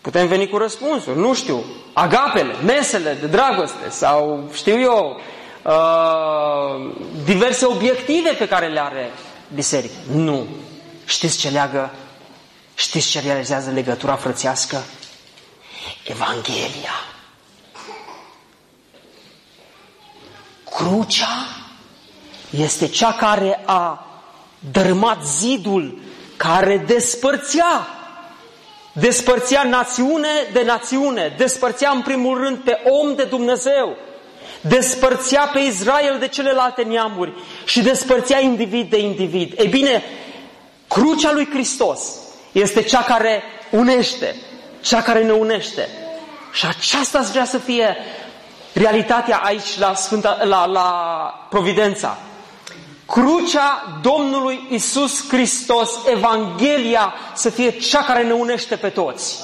Putem 0.00 0.26
veni 0.26 0.48
cu 0.48 0.56
răspunsuri, 0.56 1.18
nu 1.18 1.34
știu, 1.34 1.64
agapele, 1.92 2.54
mesele 2.64 3.16
de 3.20 3.26
dragoste 3.26 3.88
sau, 3.88 4.48
știu 4.52 4.80
eu, 4.80 5.20
uh, 5.62 6.94
diverse 7.24 7.66
obiective 7.66 8.30
pe 8.30 8.48
care 8.48 8.68
le 8.68 8.80
are 8.80 9.10
biserica. 9.54 9.94
Nu. 10.12 10.46
Știți 11.04 11.38
ce 11.38 11.48
leagă? 11.48 11.90
Știți 12.74 13.08
ce 13.08 13.20
realizează 13.20 13.70
legătura 13.70 14.14
frățească? 14.14 14.82
Evanghelia. 16.04 17.17
Crucea 20.78 21.46
este 22.50 22.88
cea 22.88 23.12
care 23.12 23.62
a 23.66 24.06
dărâmat 24.72 25.24
zidul 25.24 25.98
care 26.36 26.84
despărțea 26.86 27.88
despărțea 28.92 29.62
națiune 29.62 30.28
de 30.52 30.62
națiune, 30.62 31.34
despărțea 31.36 31.90
în 31.90 32.02
primul 32.02 32.38
rând 32.38 32.56
pe 32.56 32.78
om 32.84 33.14
de 33.14 33.22
Dumnezeu, 33.22 33.96
despărțea 34.60 35.50
pe 35.52 35.58
Israel 35.58 36.16
de 36.18 36.28
celelalte 36.28 36.82
neamuri 36.82 37.32
și 37.64 37.82
despărțea 37.82 38.40
individ 38.40 38.90
de 38.90 38.98
individ. 38.98 39.52
E 39.56 39.66
bine, 39.66 40.02
crucea 40.88 41.32
lui 41.32 41.48
Hristos 41.50 42.00
este 42.52 42.82
cea 42.82 43.02
care 43.02 43.42
unește, 43.70 44.34
cea 44.80 45.02
care 45.02 45.24
ne 45.24 45.32
unește. 45.32 45.88
Și 46.52 46.66
aceasta 46.66 47.20
vrea 47.20 47.44
să 47.44 47.58
fie 47.58 47.96
realitatea 48.72 49.36
aici 49.36 49.78
la, 49.78 49.94
Sfânta, 49.94 50.38
la, 50.44 50.66
la 50.66 50.90
Providența. 51.50 52.16
Crucea 53.06 53.98
Domnului 54.02 54.66
Isus 54.70 55.28
Hristos, 55.28 55.90
Evanghelia, 56.10 57.14
să 57.34 57.50
fie 57.50 57.70
cea 57.70 58.02
care 58.02 58.22
ne 58.22 58.32
unește 58.32 58.76
pe 58.76 58.88
toți. 58.88 59.38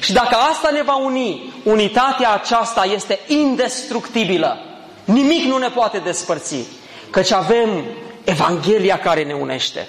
Și 0.00 0.12
dacă 0.12 0.34
asta 0.34 0.70
ne 0.72 0.82
va 0.82 0.96
uni, 0.96 1.52
unitatea 1.62 2.32
aceasta 2.32 2.84
este 2.84 3.18
indestructibilă. 3.26 4.58
Nimic 5.04 5.44
nu 5.44 5.58
ne 5.58 5.68
poate 5.68 5.98
despărți, 5.98 6.56
căci 7.10 7.32
avem 7.32 7.84
Evanghelia 8.24 8.98
care 8.98 9.24
ne 9.24 9.32
unește. 9.32 9.88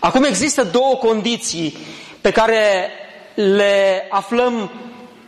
Acum 0.00 0.24
există 0.24 0.64
două 0.64 0.94
condiții 0.94 1.78
pe 2.20 2.30
care 2.30 2.90
le 3.34 4.06
aflăm 4.10 4.70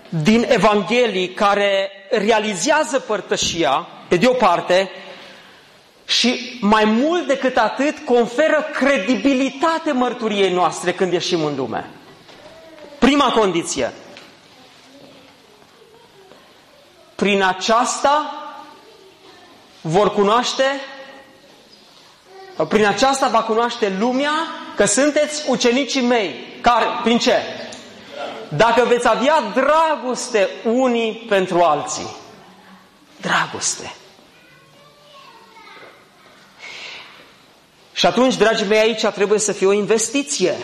din 0.09 0.47
Evanghelii 0.49 1.29
care 1.29 1.91
realizează 2.11 2.99
părtășia, 2.99 3.87
pe 4.09 4.17
de 4.17 4.27
o 4.27 4.33
parte, 4.33 4.91
și 6.07 6.59
mai 6.61 6.85
mult 6.85 7.27
decât 7.27 7.57
atât 7.57 7.99
conferă 8.05 8.67
credibilitate 8.73 9.93
mărturiei 9.93 10.53
noastre 10.53 10.93
când 10.93 11.13
ieșim 11.13 11.45
în 11.45 11.57
lume. 11.57 11.91
Prima 12.99 13.33
condiție. 13.33 13.93
Prin 17.15 17.43
aceasta 17.43 18.31
vor 19.81 20.13
cunoaște, 20.13 20.81
prin 22.69 22.85
aceasta 22.87 23.29
va 23.29 23.43
cunoaște 23.43 23.97
lumea 23.99 24.33
că 24.77 24.85
sunteți 24.85 25.51
ucenicii 25.51 26.03
mei. 26.03 26.35
Care, 26.61 26.87
prin 27.03 27.19
ce? 27.19 27.33
Dacă 28.57 28.85
veți 28.85 29.09
avea 29.09 29.43
dragoste 29.55 30.49
unii 30.65 31.27
pentru 31.29 31.61
alții. 31.63 32.17
Dragoste. 33.21 33.95
Și 37.93 38.07
atunci, 38.07 38.37
dragii 38.37 38.67
mei, 38.67 38.79
aici 38.79 39.07
trebuie 39.07 39.39
să 39.39 39.53
fie 39.53 39.67
o 39.67 39.73
investiție. 39.73 40.55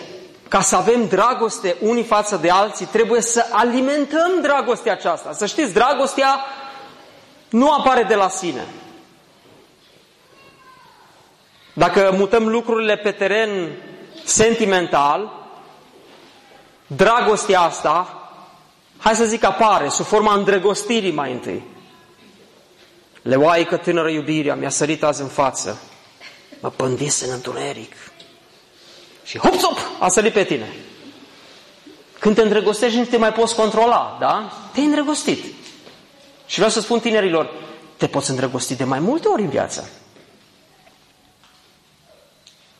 Ca 0.48 0.60
să 0.60 0.76
avem 0.76 1.06
dragoste 1.06 1.76
unii 1.80 2.02
față 2.04 2.36
de 2.36 2.50
alții, 2.50 2.86
trebuie 2.86 3.20
să 3.20 3.46
alimentăm 3.50 4.40
dragostea 4.42 4.92
aceasta. 4.92 5.32
Să 5.32 5.46
știți, 5.46 5.72
dragostea 5.72 6.40
nu 7.48 7.70
apare 7.72 8.02
de 8.02 8.14
la 8.14 8.28
sine. 8.28 8.66
Dacă 11.72 12.10
mutăm 12.16 12.48
lucrurile 12.48 12.96
pe 12.96 13.10
teren 13.10 13.72
sentimental, 14.24 15.41
dragostea 16.96 17.60
asta, 17.60 18.22
hai 18.98 19.14
să 19.14 19.24
zic, 19.24 19.44
apare 19.44 19.88
sub 19.88 20.06
forma 20.06 20.34
îndrăgostirii 20.34 21.12
mai 21.12 21.32
întâi. 21.32 21.62
Leoaică 23.22 23.76
tânără 23.76 24.08
iubirea 24.08 24.54
mi-a 24.54 24.68
sărit 24.68 25.02
azi 25.02 25.22
în 25.22 25.28
față, 25.28 25.80
mă 26.60 26.70
pândise 26.70 27.24
în 27.24 27.32
întuneric 27.32 27.94
și 29.24 29.38
hop, 29.38 29.54
hop, 29.54 29.78
a 29.98 30.08
sărit 30.08 30.32
pe 30.32 30.44
tine. 30.44 30.72
Când 32.18 32.34
te 32.34 32.42
îndrăgostești, 32.42 32.98
nu 32.98 33.04
te 33.04 33.16
mai 33.16 33.32
poți 33.32 33.54
controla, 33.54 34.16
da? 34.20 34.52
Te-ai 34.72 34.86
îndrăgostit. 34.86 35.44
Și 36.46 36.54
vreau 36.54 36.70
să 36.70 36.80
spun 36.80 37.00
tinerilor, 37.00 37.50
te 37.96 38.06
poți 38.06 38.30
îndrăgosti 38.30 38.74
de 38.74 38.84
mai 38.84 38.98
multe 38.98 39.28
ori 39.28 39.42
în 39.42 39.48
viață. 39.48 39.90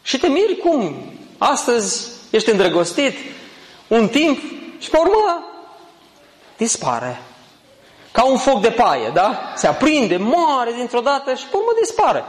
Și 0.02 0.18
te 0.18 0.26
miri 0.26 0.56
cum 0.56 1.12
astăzi 1.38 2.08
ești 2.30 2.50
îndrăgostit 2.50 3.14
un 3.92 4.08
timp 4.08 4.38
și 4.78 4.90
pe 4.90 4.96
urmă 4.98 5.44
dispare. 6.56 7.22
Ca 8.12 8.24
un 8.24 8.38
foc 8.38 8.60
de 8.60 8.70
paie, 8.70 9.10
da? 9.14 9.52
Se 9.56 9.66
aprinde, 9.66 10.16
moare 10.16 10.72
dintr-o 10.72 11.00
dată 11.00 11.34
și 11.34 11.46
pe 11.46 11.56
urmă 11.56 11.70
dispare. 11.80 12.24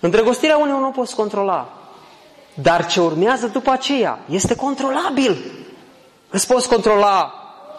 Îndrăgostirea 0.00 0.56
uneori 0.56 0.82
nu 0.82 0.90
poți 0.90 1.14
controla. 1.14 1.72
Dar 2.54 2.86
ce 2.86 3.00
urmează 3.00 3.46
după 3.46 3.70
aceea 3.70 4.18
este 4.30 4.56
controlabil. 4.56 5.52
Îți 6.30 6.46
poți 6.46 6.68
controla 6.68 7.32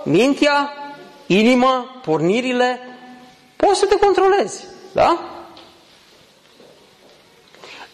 mintea, 0.04 0.74
inima, 1.26 2.00
pornirile, 2.04 2.80
poți 3.56 3.80
să 3.80 3.86
te 3.86 3.98
controlezi, 3.98 4.65
da? 4.93 5.19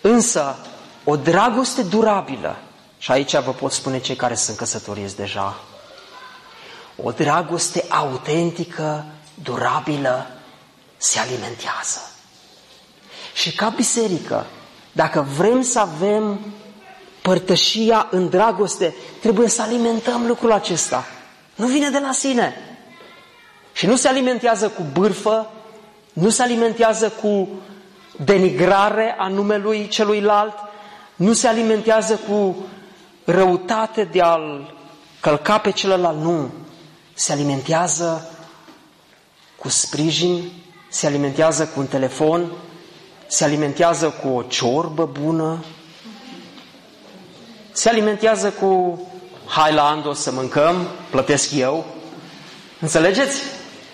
Însă, 0.01 0.55
o 1.03 1.15
dragoste 1.15 1.81
durabilă, 1.81 2.55
și 3.01 3.11
aici 3.11 3.35
vă 3.35 3.51
pot 3.51 3.71
spune 3.71 3.99
cei 3.99 4.15
care 4.15 4.35
sunt 4.35 4.57
căsătoriți 4.57 5.15
deja, 5.15 5.59
o 7.03 7.11
dragoste 7.11 7.85
autentică, 7.89 9.05
durabilă, 9.43 10.27
se 10.97 11.19
alimentează. 11.19 11.99
Și 13.33 13.55
ca 13.55 13.69
biserică, 13.69 14.45
dacă 14.91 15.21
vrem 15.37 15.61
să 15.61 15.79
avem 15.79 16.39
părtășia 17.21 18.07
în 18.11 18.29
dragoste, 18.29 18.95
trebuie 19.21 19.47
să 19.47 19.61
alimentăm 19.61 20.27
lucrul 20.27 20.51
acesta. 20.51 21.05
Nu 21.55 21.67
vine 21.67 21.89
de 21.89 21.99
la 21.99 22.11
sine. 22.11 22.55
Și 23.73 23.85
nu 23.85 23.95
se 23.95 24.07
alimentează 24.07 24.69
cu 24.69 24.85
bârfă, 24.93 25.51
nu 26.13 26.29
se 26.29 26.41
alimentează 26.41 27.09
cu 27.09 27.47
denigrare 28.23 29.15
a 29.17 29.27
numelui 29.27 29.87
celuilalt, 29.87 30.53
nu 31.15 31.33
se 31.33 31.47
alimentează 31.47 32.19
cu 32.29 32.55
răutate 33.31 34.03
de 34.03 34.21
a-l 34.21 34.73
călca 35.19 35.57
pe 35.57 35.71
celălalt, 35.71 36.17
nu. 36.17 36.51
Se 37.13 37.31
alimentează 37.31 38.29
cu 39.57 39.69
sprijin, 39.69 40.51
se 40.89 41.07
alimentează 41.07 41.65
cu 41.65 41.79
un 41.79 41.87
telefon, 41.87 42.51
se 43.27 43.43
alimentează 43.43 44.09
cu 44.09 44.27
o 44.27 44.41
ciorbă 44.41 45.05
bună, 45.05 45.63
se 47.71 47.89
alimentează 47.89 48.49
cu 48.51 49.01
hai 49.45 49.73
la 49.73 49.87
Ando 49.89 50.13
să 50.13 50.31
mâncăm, 50.31 50.87
plătesc 51.09 51.51
eu. 51.55 51.85
Înțelegeți? 52.79 53.41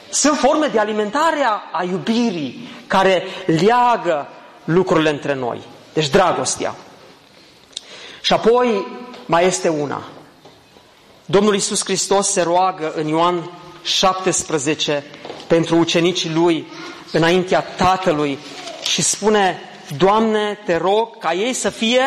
Sunt 0.09 0.37
forme 0.37 0.67
de 0.67 0.79
alimentare 0.79 1.43
a 1.71 1.83
iubirii 1.83 2.69
care 2.87 3.23
leagă 3.45 4.27
lucrurile 4.63 5.09
între 5.09 5.33
noi. 5.33 5.61
Deci 5.93 6.09
dragostea. 6.09 6.75
Și 8.21 8.33
apoi 8.33 8.87
mai 9.27 9.45
este 9.45 9.67
una. 9.67 10.03
Domnul 11.25 11.53
Iisus 11.53 11.83
Hristos 11.83 12.31
se 12.31 12.41
roagă 12.41 12.93
în 12.95 13.07
Ioan 13.07 13.51
17 13.83 15.03
pentru 15.47 15.75
ucenicii 15.75 16.29
lui 16.29 16.67
înaintea 17.11 17.61
Tatălui 17.61 18.39
și 18.83 19.01
spune, 19.01 19.61
Doamne, 19.97 20.59
te 20.65 20.77
rog 20.77 21.17
ca 21.17 21.33
ei 21.33 21.53
să 21.53 21.69
fie 21.69 22.01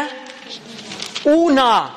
una. 1.25 1.95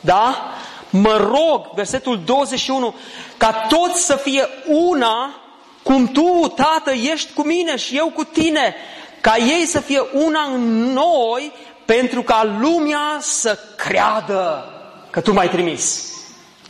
Da? 0.00 0.52
Mă 0.90 1.16
rog, 1.16 1.74
versetul 1.74 2.20
21, 2.24 2.94
ca 3.36 3.66
toți 3.68 4.04
să 4.04 4.16
fie 4.16 4.48
una, 4.66 5.40
cum 5.82 6.06
tu, 6.06 6.52
Tată, 6.56 6.92
ești 6.92 7.32
cu 7.32 7.42
mine 7.42 7.76
și 7.76 7.96
eu 7.96 8.10
cu 8.14 8.24
tine, 8.24 8.74
ca 9.20 9.36
ei 9.36 9.66
să 9.66 9.80
fie 9.80 10.00
una 10.12 10.42
în 10.54 10.92
noi, 10.92 11.52
pentru 11.94 12.22
ca 12.22 12.56
lumea 12.60 13.18
să 13.20 13.58
creadă 13.76 14.64
că 15.10 15.20
tu 15.20 15.32
m-ai 15.32 15.48
trimis. 15.48 16.04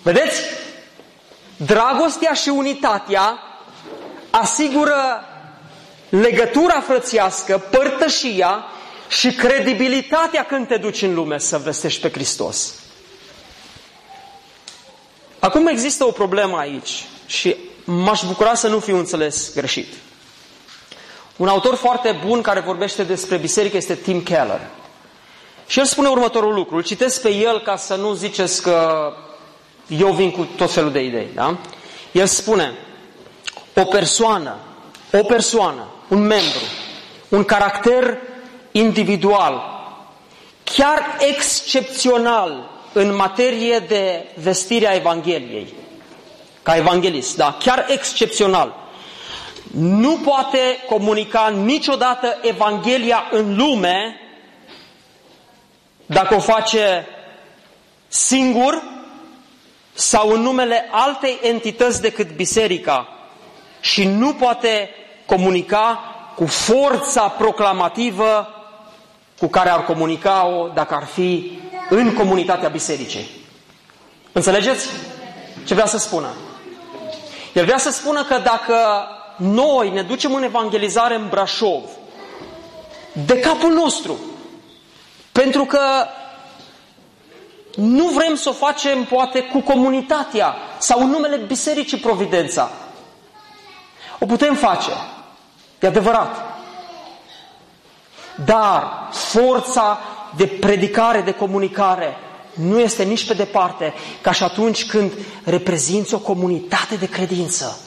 Vedeți? 0.03 0.41
Dragostea 1.57 2.33
și 2.33 2.49
unitatea 2.49 3.39
asigură 4.31 5.25
legătura 6.09 6.81
frățiască, 6.81 7.59
părtășia 7.59 8.65
și 9.09 9.33
credibilitatea 9.35 10.45
când 10.45 10.67
te 10.67 10.77
duci 10.77 11.03
în 11.03 11.15
lume 11.15 11.39
să 11.39 11.59
vestești 11.59 12.01
pe 12.01 12.11
Hristos. 12.11 12.75
Acum 15.39 15.67
există 15.67 16.05
o 16.05 16.11
problemă 16.11 16.59
aici 16.59 17.05
și 17.27 17.57
m-aș 17.85 18.23
bucura 18.23 18.55
să 18.55 18.69
nu 18.69 18.79
fiu 18.79 18.97
înțeles 18.97 19.55
greșit. 19.55 19.95
Un 21.37 21.49
autor 21.49 21.75
foarte 21.75 22.19
bun 22.27 22.41
care 22.43 22.61
vorbește 22.61 23.03
despre 23.03 23.37
biserică 23.37 23.77
este 23.77 23.95
Tim 23.95 24.23
Keller. 24.23 24.61
Și 25.69 25.79
el 25.79 25.85
spune 25.85 26.09
următorul 26.09 26.55
lucru. 26.55 26.77
Îl 26.77 26.83
citesc 26.83 27.23
pe 27.23 27.35
el 27.35 27.61
ca 27.61 27.77
să 27.77 27.95
nu 27.95 28.13
ziceți 28.13 28.63
că 28.63 29.13
eu 29.87 30.13
vin 30.13 30.31
cu 30.31 30.49
tot 30.57 30.73
felul 30.73 30.93
de 30.93 31.05
idei. 31.05 31.29
Da? 31.35 31.57
El 32.13 32.27
spune, 32.27 32.73
o 33.77 33.85
persoană, 33.85 34.57
o 35.13 35.23
persoană, 35.23 35.87
un 36.09 36.19
membru, 36.19 36.63
un 37.29 37.45
caracter 37.45 38.19
individual, 38.73 39.63
chiar 40.65 41.17
excepțional 41.29 42.71
în 42.93 43.15
materie 43.15 43.79
de 43.79 44.27
vestirea 44.43 44.95
Evangheliei, 44.95 45.75
ca 46.63 46.77
evanghelist, 46.77 47.37
da, 47.37 47.57
chiar 47.59 47.87
excepțional, 47.89 48.75
nu 49.75 50.19
poate 50.25 50.59
comunica 50.89 51.49
niciodată 51.65 52.39
Evanghelia 52.43 53.29
în 53.31 53.57
lume 53.57 54.21
dacă 56.11 56.35
o 56.35 56.41
face 56.41 57.07
singur 58.09 58.83
sau 59.93 60.29
în 60.31 60.41
numele 60.41 60.89
altei 60.91 61.39
entități 61.43 62.01
decât 62.01 62.35
biserica 62.37 63.09
și 63.81 64.05
nu 64.05 64.35
poate 64.35 64.91
comunica 65.27 66.01
cu 66.37 66.47
forța 66.47 67.29
proclamativă 67.29 68.49
cu 69.39 69.47
care 69.47 69.71
ar 69.71 69.85
comunica-o 69.85 70.69
dacă 70.75 70.95
ar 70.95 71.05
fi 71.05 71.59
în 71.89 72.15
comunitatea 72.15 72.69
bisericii. 72.69 73.29
Înțelegeți 74.33 74.89
ce 75.65 75.75
vrea 75.75 75.87
să 75.87 75.99
spună? 75.99 76.29
El 77.55 77.65
vrea 77.65 77.79
să 77.79 77.91
spună 77.91 78.25
că 78.25 78.39
dacă 78.45 78.77
noi 79.37 79.91
ne 79.91 80.03
ducem 80.03 80.35
în 80.35 80.43
evangelizare 80.43 81.15
în 81.15 81.29
Brașov, 81.29 81.83
de 83.13 83.41
capul 83.41 83.73
nostru, 83.73 84.19
pentru 85.33 85.65
că 85.65 85.81
nu 87.75 88.09
vrem 88.09 88.35
să 88.35 88.49
o 88.49 88.53
facem 88.53 89.05
poate 89.05 89.43
cu 89.43 89.61
comunitatea 89.61 90.55
sau 90.79 91.01
în 91.01 91.11
numele 91.11 91.37
Bisericii 91.37 91.99
Providența. 91.99 92.71
O 94.19 94.27
putem 94.27 94.55
face. 94.55 94.91
E 95.81 95.87
adevărat. 95.87 96.37
Dar 98.45 99.09
forța 99.11 99.99
de 100.37 100.47
predicare, 100.47 101.21
de 101.21 101.33
comunicare, 101.33 102.17
nu 102.53 102.81
este 102.81 103.03
nici 103.03 103.27
pe 103.27 103.35
departe 103.35 103.95
ca 104.21 104.33
și 104.33 104.43
atunci 104.43 104.87
când 104.87 105.13
reprezinți 105.45 106.15
o 106.15 106.19
comunitate 106.19 106.95
de 106.95 107.09
credință. 107.09 107.81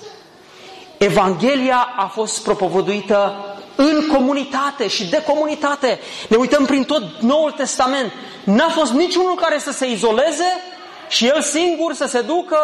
Evanghelia 0.97 1.87
a 1.97 2.05
fost 2.05 2.43
propovăduită 2.43 3.35
în 3.81 4.07
comunitate 4.07 4.87
și 4.87 5.05
de 5.05 5.23
comunitate. 5.23 5.99
Ne 6.27 6.37
uităm 6.37 6.65
prin 6.65 6.83
tot 6.83 7.03
Noul 7.19 7.51
Testament. 7.51 8.11
N-a 8.43 8.69
fost 8.69 8.91
niciunul 8.91 9.35
care 9.35 9.59
să 9.59 9.71
se 9.71 9.89
izoleze 9.89 10.63
și 11.09 11.27
el 11.27 11.41
singur 11.41 11.93
să 11.93 12.05
se 12.05 12.21
ducă 12.21 12.57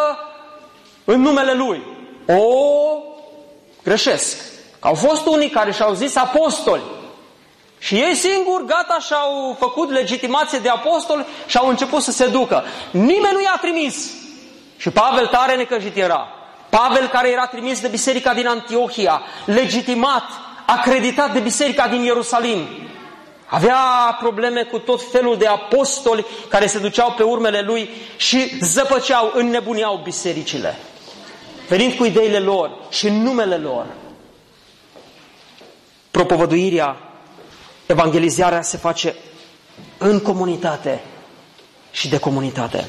în 1.06 1.22
numele 1.22 1.54
lui. 1.54 1.84
O, 2.28 2.98
greșesc. 3.84 4.38
Au 4.80 4.94
fost 4.94 5.26
unii 5.26 5.50
care 5.50 5.72
și-au 5.72 5.94
zis 5.94 6.16
apostoli. 6.16 6.82
Și 7.80 7.96
ei 7.96 8.16
singuri, 8.16 8.66
gata, 8.66 8.98
și-au 9.00 9.56
făcut 9.60 9.92
legitimație 9.92 10.60
de 10.60 10.70
apostol 10.70 11.26
și 11.46 11.58
au 11.58 11.68
început 11.68 12.02
să 12.02 12.12
se 12.12 12.28
ducă. 12.28 12.64
Nimeni 12.92 13.34
nu 13.34 13.42
i-a 13.42 13.58
trimis. 13.62 14.12
Și 14.78 14.90
Pavel 14.90 15.28
tare 15.28 15.56
necăjit 15.56 15.96
era. 15.96 16.28
Pavel 16.70 17.08
care 17.08 17.30
era 17.30 17.46
trimis 17.46 17.82
de 17.82 17.88
biserica 17.88 18.34
din 18.34 18.48
Antiohia, 18.48 19.22
legitimat, 19.46 20.24
acreditat 20.68 21.34
de 21.34 21.40
biserica 21.40 21.88
din 21.88 22.02
Ierusalim. 22.04 22.68
Avea 23.46 23.78
probleme 24.20 24.64
cu 24.64 24.80
tot 24.80 25.12
felul 25.12 25.38
de 25.38 25.48
apostoli 25.48 26.26
care 26.50 26.68
se 26.68 26.80
duceau 26.80 27.12
pe 27.12 27.24
urmele 27.24 27.62
lui 27.62 27.90
și 28.18 28.58
zăpăceau, 28.60 29.32
înnebuneau 29.36 30.00
bisericile. 30.04 30.78
Venind 31.68 31.94
cu 31.94 32.06
ideile 32.06 32.40
lor 32.40 32.72
și 32.90 33.10
numele 33.10 33.58
lor. 33.58 33.86
Propovăduirea, 36.12 36.98
evangelizarea 37.86 38.62
se 38.62 38.78
face 38.78 39.16
în 39.98 40.20
comunitate 40.20 41.02
și 41.92 42.10
de 42.10 42.20
comunitate. 42.20 42.88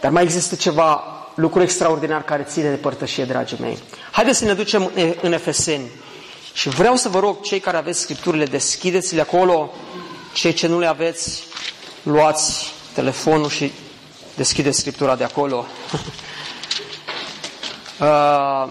Dar 0.00 0.10
mai 0.10 0.22
există 0.22 0.54
ceva 0.54 1.15
lucru 1.36 1.62
extraordinar 1.62 2.24
care 2.24 2.42
ține 2.42 2.70
de 2.70 2.76
părtășie, 2.76 3.24
dragii 3.24 3.56
mei. 3.60 3.78
Haideți 4.10 4.38
să 4.38 4.44
ne 4.44 4.54
ducem 4.54 4.90
în 5.20 5.32
Efeseni. 5.32 5.90
Și 6.52 6.68
vreau 6.68 6.96
să 6.96 7.08
vă 7.08 7.18
rog, 7.18 7.40
cei 7.40 7.60
care 7.60 7.76
aveți 7.76 8.00
scripturile, 8.00 8.44
deschideți-le 8.44 9.20
acolo. 9.20 9.74
Cei 10.32 10.52
ce 10.52 10.66
nu 10.66 10.78
le 10.78 10.86
aveți, 10.86 11.42
luați 12.02 12.72
telefonul 12.94 13.48
și 13.48 13.72
deschideți 14.36 14.78
scriptura 14.78 15.16
de 15.16 15.24
acolo. 15.24 15.66
uh, 18.00 18.68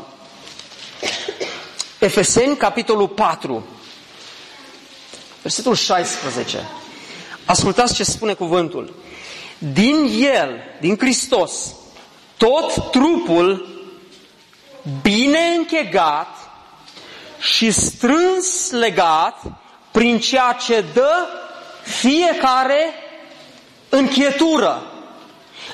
Efeseni, 1.99 2.57
capitolul 2.57 3.07
4, 3.07 3.65
versetul 5.41 5.75
16. 5.75 6.69
Ascultați 7.45 7.93
ce 7.93 8.03
spune 8.03 8.33
cuvântul. 8.33 8.93
Din 9.57 10.09
El, 10.19 10.59
din 10.79 10.97
Hristos, 10.97 11.51
tot 12.37 12.91
trupul 12.91 13.67
bine 15.01 15.39
închegat 15.57 16.27
și 17.39 17.71
strâns 17.71 18.71
legat 18.71 19.41
prin 19.91 20.19
ceea 20.19 20.57
ce 20.65 20.85
dă 20.93 21.27
fiecare 21.83 22.93
închietură. 23.89 24.83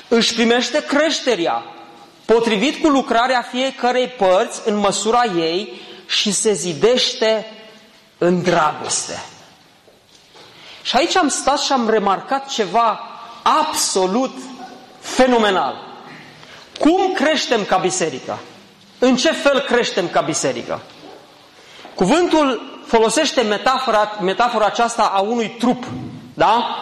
Își 0.08 0.34
primește 0.34 0.84
creșterea 0.84 1.62
potrivit 2.24 2.82
cu 2.82 2.88
lucrarea 2.88 3.42
fiecărei 3.42 4.08
părți 4.08 4.60
în 4.64 4.76
măsura 4.76 5.24
ei 5.24 5.80
și 6.06 6.32
se 6.32 6.52
zidește 6.52 7.46
în 8.18 8.42
dragoste. 8.42 9.24
Și 10.82 10.96
aici 10.96 11.16
am 11.16 11.28
stat 11.28 11.58
și 11.60 11.72
am 11.72 11.88
remarcat 11.88 12.48
ceva 12.48 13.00
absolut 13.42 14.32
fenomenal. 15.00 15.91
Cum 16.78 17.12
creștem 17.12 17.64
ca 17.64 17.76
biserică? 17.76 18.38
În 18.98 19.16
ce 19.16 19.32
fel 19.32 19.60
creștem 19.60 20.08
ca 20.08 20.20
biserică? 20.20 20.80
Cuvântul 21.94 22.70
folosește 22.86 23.40
metafora, 23.40 24.18
metafora 24.20 24.64
aceasta 24.64 25.02
a 25.02 25.20
unui 25.20 25.48
trup, 25.48 25.84
da? 26.34 26.76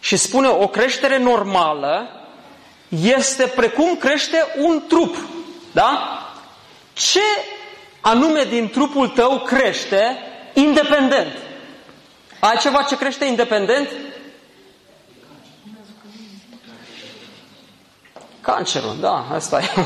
Și 0.00 0.16
spune 0.16 0.48
o 0.48 0.68
creștere 0.68 1.18
normală 1.18 2.08
este 2.88 3.46
precum 3.46 3.96
crește 3.96 4.46
un 4.58 4.82
trup, 4.88 5.16
da? 5.72 6.18
Ce 6.92 7.20
anume 8.00 8.44
din 8.44 8.70
trupul 8.70 9.08
tău 9.08 9.38
crește 9.38 10.18
independent? 10.54 11.36
Ai 12.40 12.56
ceva 12.56 12.82
ce 12.82 12.96
crește 12.96 13.24
independent? 13.24 13.88
Cancerul, 18.54 18.96
da, 19.00 19.26
asta 19.34 19.60
e. 19.60 19.84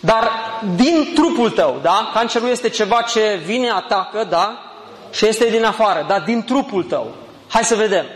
Dar 0.00 0.30
din 0.74 1.12
trupul 1.14 1.50
tău, 1.50 1.78
da? 1.82 2.10
Cancerul 2.12 2.48
este 2.48 2.68
ceva 2.68 3.02
ce 3.02 3.40
vine, 3.44 3.70
atacă, 3.70 4.24
da? 4.24 4.58
Și 5.12 5.26
este 5.26 5.50
din 5.50 5.64
afară, 5.64 6.04
dar 6.08 6.20
din 6.20 6.44
trupul 6.44 6.84
tău. 6.84 7.14
Hai 7.48 7.64
să 7.64 7.74
vedem. 7.74 8.06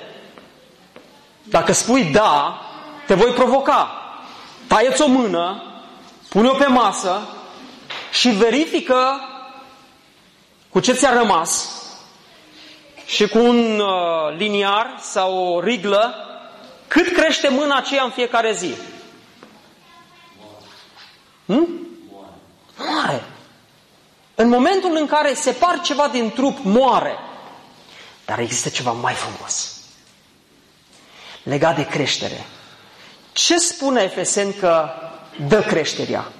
Dacă 1.42 1.72
spui 1.72 2.04
da, 2.04 2.61
te 3.06 3.14
voi 3.14 3.30
provoca. 3.30 3.90
Taieți 4.66 5.02
o 5.02 5.06
mână, 5.06 5.62
pune-o 6.28 6.52
pe 6.52 6.66
masă 6.66 7.20
și 8.11 8.28
verifică 8.28 9.20
cu 10.70 10.80
ce 10.80 10.92
ți-a 10.92 11.12
rămas 11.12 11.82
și 13.06 13.28
cu 13.28 13.38
un 13.38 13.80
uh, 13.80 14.36
liniar 14.36 14.96
sau 15.00 15.54
o 15.54 15.61
riglă 15.61 16.27
cât 16.89 17.12
crește 17.12 17.49
mâna 17.49 17.76
aceea 17.76 18.03
în 18.03 18.11
fiecare 18.11 18.53
zi? 18.53 18.74
Hmm? 21.47 21.68
Moare. 22.76 23.24
În 24.34 24.49
momentul 24.49 24.97
în 24.97 25.07
care 25.07 25.34
separ 25.34 25.80
ceva 25.80 26.09
din 26.09 26.30
trup, 26.30 26.59
moare. 26.62 27.14
Dar 28.24 28.39
există 28.39 28.68
ceva 28.68 28.93
mai 28.93 29.14
frumos. 29.14 29.80
Legat 31.43 31.76
de 31.76 31.86
creștere. 31.86 32.47
Ce 33.32 33.59
spune 33.59 34.03
Efesen 34.03 34.59
că 34.59 34.89
dă 35.49 35.62
creșterea? 35.62 36.32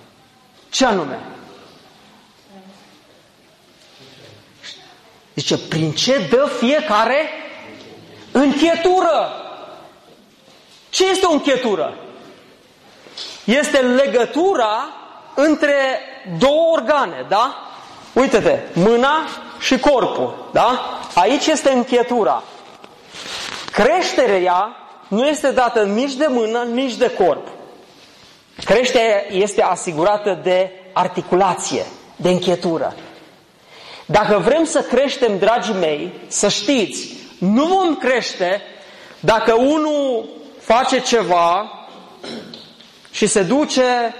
Ce 0.71 0.85
anume? 0.85 1.19
Zice, 5.35 5.59
prin 5.59 5.93
ce 5.93 6.27
dă 6.31 6.51
fiecare 6.59 7.31
închetură? 8.33 9.38
Ce 10.99 11.09
este 11.09 11.27
o 11.27 11.33
închetură? 11.33 11.95
Este 13.45 13.79
legătura 13.79 14.89
între 15.35 15.75
două 16.39 16.71
organe, 16.73 17.27
da? 17.29 17.55
Uite-te, 18.13 18.59
mâna 18.73 19.27
și 19.59 19.79
corpul, 19.79 20.49
da? 20.53 21.01
Aici 21.15 21.47
este 21.47 21.71
închetura. 21.71 22.43
Creșterea 23.73 24.77
nu 25.09 25.27
este 25.27 25.51
dată 25.51 25.83
nici 25.83 26.15
de 26.15 26.27
mână, 26.29 26.63
nici 26.63 26.95
de 26.95 27.11
corp. 27.11 27.47
Creșterea 28.65 29.25
este 29.31 29.63
asigurată 29.63 30.41
de 30.43 30.71
articulație, 30.93 31.87
de 32.17 32.29
închetură. 32.29 32.95
Dacă 34.07 34.39
vrem 34.39 34.65
să 34.65 34.81
creștem, 34.81 35.39
dragii 35.39 35.75
mei, 35.75 36.13
să 36.27 36.49
știți, 36.49 37.17
nu 37.39 37.67
vom 37.67 37.97
crește 37.97 38.63
dacă 39.21 39.55
unul 39.55 40.37
face 40.75 41.01
ceva 41.01 41.71
și 43.11 43.27
se 43.27 43.43
duce 43.43 44.15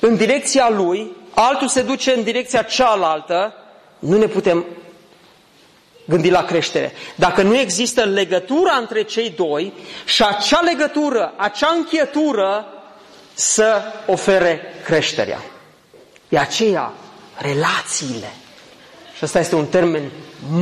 în 0.00 0.16
direcția 0.16 0.68
lui, 0.70 1.16
altul 1.34 1.68
se 1.68 1.82
duce 1.82 2.12
în 2.12 2.22
direcția 2.22 2.62
cealaltă, 2.62 3.54
nu 3.98 4.18
ne 4.18 4.26
putem 4.26 4.64
gândi 6.04 6.30
la 6.30 6.44
creștere. 6.44 6.92
Dacă 7.14 7.42
nu 7.42 7.56
există 7.58 8.04
legătura 8.04 8.72
între 8.74 9.02
cei 9.02 9.30
doi 9.30 9.72
și 10.04 10.22
acea 10.22 10.60
legătură, 10.60 11.32
acea 11.36 11.68
închietură 11.76 12.66
să 13.34 13.82
ofere 14.06 14.60
creșterea. 14.84 15.42
De 16.28 16.38
aceea, 16.38 16.92
relațiile. 17.36 18.32
Și 19.16 19.24
ăsta 19.24 19.38
este 19.38 19.54
un 19.54 19.66
termen 19.66 20.10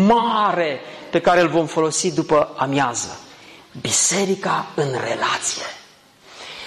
mare 0.07 0.80
pe 1.11 1.20
care 1.20 1.40
îl 1.40 1.48
vom 1.48 1.66
folosi 1.66 2.14
după 2.14 2.54
amiază. 2.57 3.20
Biserica 3.80 4.66
în 4.74 4.90
relație. 4.90 5.64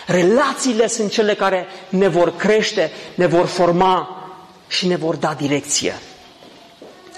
Relațiile 0.05 0.87
sunt 0.87 1.11
cele 1.11 1.33
care 1.33 1.67
ne 1.89 2.07
vor 2.07 2.35
crește, 2.35 2.91
ne 3.15 3.25
vor 3.25 3.45
forma 3.45 4.23
și 4.67 4.87
ne 4.87 4.95
vor 4.95 5.15
da 5.15 5.33
direcție. 5.33 5.99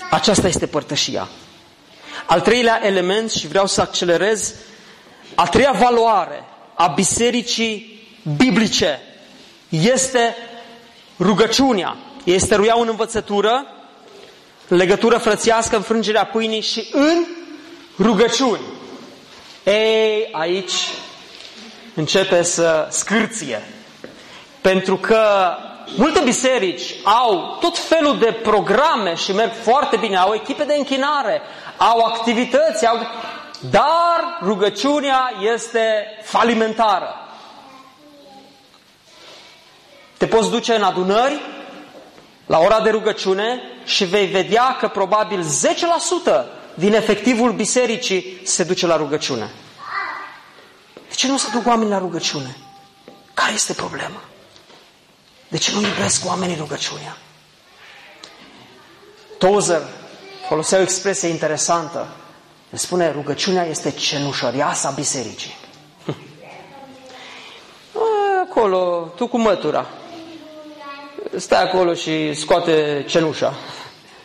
Aceasta 0.10 0.48
este 0.48 0.66
părtășia. 0.68 1.30
Al 2.26 2.42
treilea 2.42 2.80
element, 2.86 3.32
și 3.32 3.48
vreau 3.48 3.68
să 3.68 3.82
accelerez, 3.82 4.54
a 5.36 5.48
treia 5.48 5.72
valoare 5.72 6.44
a 6.76 6.88
bisericii 6.88 8.08
biblice 8.38 9.00
este 9.70 10.36
rugăciunea. 11.20 11.98
Este 12.24 12.56
ruiau 12.56 12.82
în 12.82 12.88
învățătură, 12.88 13.66
legătură 14.68 15.18
frățiască, 15.18 15.76
înfrângerea 15.76 16.26
pâinii 16.26 16.62
și 16.62 16.90
în 16.92 17.26
rugăciuni. 18.00 18.62
Ei, 19.64 20.30
aici 20.32 20.74
începe 21.96 22.44
să 22.44 22.88
scârție. 22.92 23.62
Pentru 24.62 24.98
că 24.98 25.56
multe 25.96 26.20
biserici 26.24 26.96
au 27.04 27.58
tot 27.60 27.78
felul 27.78 28.18
de 28.20 28.32
programe 28.32 29.16
și 29.16 29.32
merg 29.34 29.52
foarte 29.54 29.98
bine, 29.98 30.18
au 30.18 30.34
echipe 30.34 30.64
de 30.64 30.74
închinare, 30.76 31.42
au 31.78 32.00
activități, 32.00 32.86
au... 32.88 32.98
dar 33.70 34.38
rugăciunea 34.44 35.32
este 35.54 36.06
falimentară. 36.24 37.16
Te 40.18 40.28
poți 40.28 40.50
duce 40.50 40.74
în 40.74 40.84
adunări, 40.84 41.42
la 42.46 42.60
ora 42.60 42.80
de 42.82 42.90
rugăciune 42.90 43.62
și 43.86 44.06
vei 44.06 44.26
vedea 44.26 44.76
că 44.80 44.88
probabil 44.88 45.44
10% 45.44 46.61
din 46.76 46.94
efectivul 46.94 47.52
bisericii 47.52 48.42
se 48.44 48.64
duce 48.64 48.86
la 48.88 48.96
rugăciune. 48.98 49.50
De 51.10 51.16
ce 51.16 51.28
nu 51.28 51.38
se 51.38 51.48
duc 51.54 51.68
oamenii 51.68 51.92
la 51.92 51.98
rugăciune? 51.98 52.58
Care 53.34 53.54
este 53.54 53.74
problema? 53.74 54.22
De 55.48 55.58
ce 55.58 55.72
nu 55.74 55.82
iubesc 55.82 56.26
oamenii 56.26 56.56
rugăciunea? 56.56 57.18
Tozer 59.38 59.82
folosea 60.48 60.80
o 60.80 60.82
expresie 60.82 61.28
interesantă. 61.30 62.08
El 62.72 62.78
spune, 62.78 63.12
rugăciunea 63.12 63.66
este 63.66 63.92
cenușăriasa 63.92 64.90
bisericii. 64.90 65.56
Acolo, 68.50 69.12
tu 69.16 69.28
cu 69.28 69.38
mătura. 69.38 69.88
Stai 71.38 71.64
acolo 71.64 71.94
și 71.94 72.34
scoate 72.34 73.06
cenușa. 73.08 73.54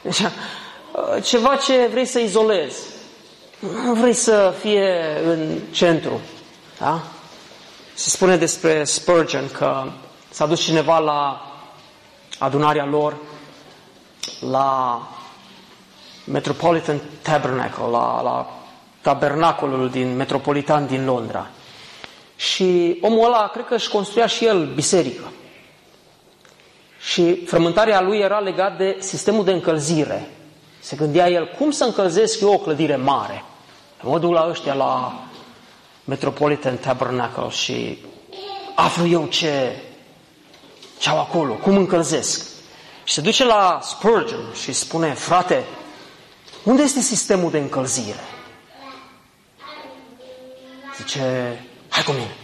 Deci, 1.14 1.26
ceva 1.26 1.56
ce 1.56 1.86
vrei 1.90 2.04
să 2.04 2.18
izolezi. 2.18 2.78
Nu 3.58 3.94
vrei 3.94 4.12
să 4.12 4.54
fie 4.60 5.20
în 5.24 5.58
centru. 5.70 6.20
Da? 6.78 7.02
Se 7.94 8.10
spune 8.10 8.36
despre 8.36 8.84
Spurgeon 8.84 9.50
că 9.52 9.84
s-a 10.30 10.46
dus 10.46 10.60
cineva 10.60 10.98
la 10.98 11.50
adunarea 12.38 12.84
lor 12.84 13.16
la 14.40 15.00
Metropolitan 16.24 17.00
Tabernacle, 17.22 17.84
la, 17.90 18.22
la 18.22 18.50
tabernacolul 19.00 19.90
din 19.90 20.16
metropolitan 20.16 20.86
din 20.86 21.04
Londra. 21.04 21.46
Și 22.36 22.98
omul 23.00 23.24
ăla, 23.24 23.48
cred 23.52 23.66
că 23.66 23.74
își 23.74 23.88
construia 23.88 24.26
și 24.26 24.44
el 24.44 24.66
biserică. 24.74 25.32
Și 26.98 27.44
frământarea 27.44 28.00
lui 28.00 28.18
era 28.18 28.38
legat 28.38 28.76
de 28.76 28.96
sistemul 29.00 29.44
de 29.44 29.52
încălzire. 29.52 30.28
Se 30.86 30.96
gândea 30.96 31.28
el, 31.28 31.48
cum 31.58 31.70
să 31.70 31.84
încălzesc 31.84 32.40
eu 32.40 32.52
o 32.52 32.58
clădire 32.58 32.96
mare? 32.96 33.44
Mă 34.02 34.18
duc 34.18 34.32
la 34.32 34.46
ăștia, 34.48 34.74
la 34.74 35.20
Metropolitan 36.04 36.76
Tabernacle 36.76 37.48
și 37.48 38.04
aflu 38.74 39.06
eu 39.06 39.26
ce, 39.26 39.82
ce 40.98 41.08
au 41.08 41.20
acolo, 41.20 41.52
cum 41.52 41.76
încălzesc. 41.76 42.46
Și 43.04 43.14
se 43.14 43.20
duce 43.20 43.44
la 43.44 43.78
Spurgeon 43.82 44.52
și 44.62 44.72
spune, 44.72 45.14
frate, 45.14 45.64
unde 46.62 46.82
este 46.82 47.00
sistemul 47.00 47.50
de 47.50 47.58
încălzire? 47.58 48.24
Zice, 50.96 51.20
hai 51.88 52.02
cu 52.02 52.12
mine. 52.12 52.36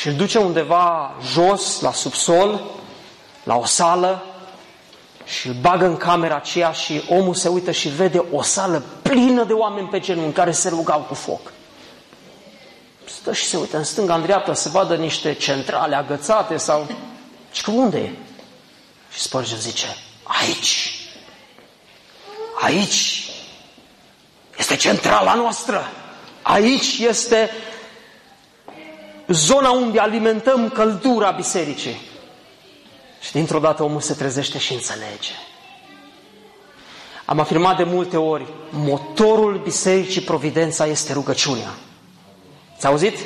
Și 0.00 0.08
îl 0.08 0.14
duce 0.14 0.38
undeva 0.38 1.14
jos, 1.32 1.80
la 1.80 1.92
subsol, 1.92 2.60
la 3.44 3.56
o 3.56 3.64
sală 3.64 4.27
și 5.28 5.46
îl 5.48 5.54
bagă 5.60 5.84
în 5.84 5.96
camera 5.96 6.36
aceea 6.36 6.72
și 6.72 7.02
omul 7.08 7.34
se 7.34 7.48
uită 7.48 7.70
și 7.70 7.88
vede 7.88 8.24
o 8.32 8.42
sală 8.42 8.82
plină 9.02 9.44
de 9.44 9.52
oameni 9.52 9.88
pe 9.88 9.98
genunchi 10.00 10.34
care 10.34 10.50
se 10.52 10.68
rugau 10.68 11.00
cu 11.00 11.14
foc. 11.14 11.52
Stă 13.04 13.32
și 13.32 13.44
se 13.44 13.56
uită 13.56 13.76
în 13.76 13.84
stânga, 13.84 14.14
în 14.14 14.22
dreapta, 14.22 14.54
să 14.54 14.68
vadă 14.68 14.96
niște 14.96 15.32
centrale 15.32 15.96
agățate 15.96 16.56
sau... 16.56 16.86
Și 17.52 17.62
că 17.62 17.70
unde 17.70 17.98
e? 17.98 18.10
Și 19.12 19.20
Spurgeon 19.20 19.60
zice, 19.60 19.96
aici. 20.22 20.92
Aici 22.60 23.30
este 24.58 24.76
centrala 24.76 25.34
noastră. 25.34 25.90
Aici 26.42 26.98
este 26.98 27.50
zona 29.28 29.70
unde 29.70 29.98
alimentăm 29.98 30.68
căldura 30.68 31.30
bisericii. 31.30 32.07
Și 33.20 33.32
dintr-o 33.32 33.58
dată 33.58 33.82
omul 33.82 34.00
se 34.00 34.14
trezește 34.14 34.58
și 34.58 34.72
înțelege. 34.72 35.32
Am 37.24 37.38
afirmat 37.40 37.76
de 37.76 37.82
multe 37.84 38.16
ori, 38.16 38.46
motorul 38.70 39.60
Bisericii 39.64 40.20
Providența 40.20 40.86
este 40.86 41.12
rugăciunea. 41.12 41.74
Ți 42.78 42.86
auzit? 42.86 43.18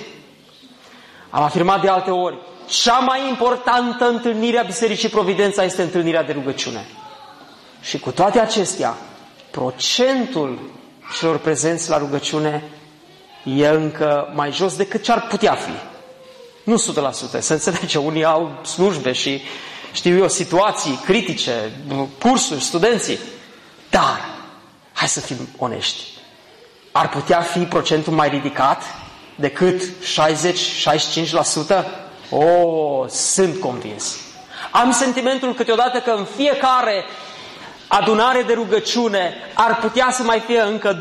Am 1.31 1.43
afirmat 1.43 1.81
de 1.81 1.89
alte 1.89 2.11
ori, 2.11 2.39
cea 2.67 2.99
mai 2.99 3.29
importantă 3.29 4.05
întâlnire 4.09 4.59
a 4.59 4.63
Bisericii 4.63 5.09
Providența 5.09 5.65
este 5.65 5.83
întâlnirea 5.83 6.23
de 6.23 6.33
rugăciune. 6.33 6.87
Și 7.81 7.99
cu 7.99 8.11
toate 8.11 8.39
acestea, 8.39 8.97
procentul 9.51 10.59
celor 11.19 11.39
prezenți 11.39 11.91
la 11.91 11.99
rugăciune 11.99 12.63
e 13.45 13.69
încă 13.69 14.33
mai 14.35 14.53
jos 14.53 14.77
decât 14.77 15.03
ce 15.03 15.13
ar 15.13 15.27
putea 15.27 15.55
fi. 15.55 15.73
Nu 16.65 16.77
100%, 16.77 17.39
să 17.39 17.53
înțelege, 17.53 17.99
unii 17.99 18.25
au 18.25 18.61
slujbe 18.65 19.13
și 19.13 19.43
știu 19.93 20.19
eu, 20.19 20.29
situații 20.29 21.01
critice, 21.05 21.73
cursuri, 22.21 22.63
studenții. 22.63 23.19
Dar, 23.91 24.21
hai 24.93 25.09
să 25.09 25.21
fim 25.21 25.49
onești, 25.59 26.03
ar 26.93 27.09
putea 27.09 27.41
fi 27.41 27.59
procentul 27.59 28.13
mai 28.13 28.29
ridicat 28.29 28.83
decât 29.35 29.83
60-65%? 29.83 29.85
Oh, 32.31 33.09
sunt 33.09 33.61
convins. 33.61 34.17
Am 34.71 34.91
sentimentul 34.91 35.55
câteodată 35.55 35.99
că 35.99 36.11
în 36.11 36.27
fiecare 36.37 37.05
adunare 37.87 38.43
de 38.43 38.53
rugăciune 38.53 39.35
ar 39.55 39.79
putea 39.79 40.09
să 40.11 40.23
mai 40.23 40.41
fie 40.47 40.61
încă 40.61 41.01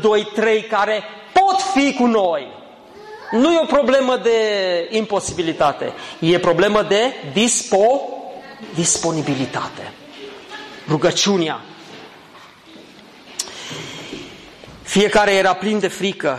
care 0.68 1.02
pot 1.32 1.60
fi 1.74 1.94
cu 1.94 2.06
noi. 2.06 2.46
Nu 3.30 3.52
e 3.52 3.60
o 3.62 3.66
problemă 3.66 4.16
de 4.16 4.38
imposibilitate, 4.90 5.92
e 6.18 6.38
problemă 6.38 6.82
de 6.82 7.14
dispo, 7.32 8.02
disponibilitate. 8.74 9.92
Rugăciunea. 10.88 11.60
Fiecare 14.82 15.32
era 15.34 15.54
plin 15.54 15.78
de 15.78 15.88
frică 15.88 16.38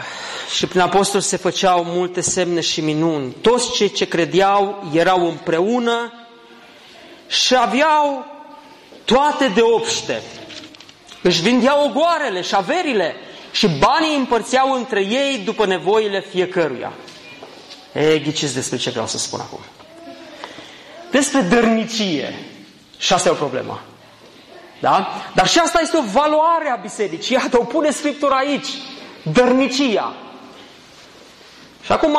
și 0.56 0.68
prin 0.68 0.82
apostol 0.82 1.22
se 1.22 1.38
făceau 1.38 1.84
multe 1.84 2.22
semne 2.22 2.62
și 2.62 2.82
minuni. 2.82 3.32
Toți 3.42 3.72
cei 3.72 3.92
ce 3.92 4.08
credeau 4.08 4.90
erau 4.94 5.28
împreună 5.28 6.14
și 7.28 7.56
aveau 7.56 8.26
toate 9.06 9.48
de 9.48 9.62
obște. 9.62 10.22
Își 11.22 11.42
vindeau 11.42 11.86
ogoarele 11.86 12.42
și 12.42 12.56
averile 12.56 13.16
și 13.52 13.68
banii 13.68 14.16
împărțeau 14.16 14.72
între 14.72 15.00
ei 15.00 15.42
după 15.46 15.66
nevoile 15.66 16.22
fiecăruia. 16.30 16.94
E, 17.94 18.20
ghiciți 18.20 18.54
despre 18.54 18.78
ce 18.78 18.90
vreau 18.90 19.08
să 19.08 19.18
spun 19.18 19.40
acum. 19.40 19.60
Despre 21.14 21.42
dărnicie. 21.42 22.40
Și 22.98 23.14
asta 23.14 23.30
e 23.30 23.32
o 23.32 23.36
problemă. 23.36 23.82
Da? 24.80 25.08
Dar 25.36 25.48
și 25.48 25.60
asta 25.60 25.80
este 25.82 25.98
o 25.98 26.02
valoare 26.12 26.70
a 26.70 26.76
bisericii. 26.76 27.36
Iată, 27.36 27.60
o 27.60 27.64
pune 27.64 27.92
Scriptura 27.92 28.36
aici. 28.36 28.68
Dărnicia. 29.24 30.14
Și 31.84 31.92
acum 31.92 32.18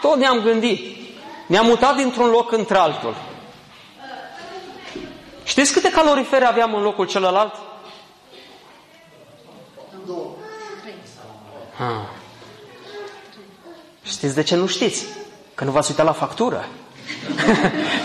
tot 0.00 0.16
ne-am 0.16 0.40
gândit. 0.40 0.96
Ne-am 1.46 1.66
mutat 1.66 1.96
dintr-un 1.96 2.28
loc 2.28 2.52
într-altul. 2.52 3.16
Știți 5.44 5.72
câte 5.72 5.90
calorifere 5.90 6.44
aveam 6.44 6.74
în 6.74 6.82
locul 6.82 7.06
celălalt? 7.06 7.54
Ah. 11.78 12.08
Știți 14.02 14.34
de 14.34 14.42
ce 14.42 14.56
nu 14.56 14.66
știți? 14.66 15.06
Că 15.54 15.64
nu 15.64 15.70
v-ați 15.70 15.90
uitat 15.90 16.06
la 16.06 16.12
factură. 16.12 16.68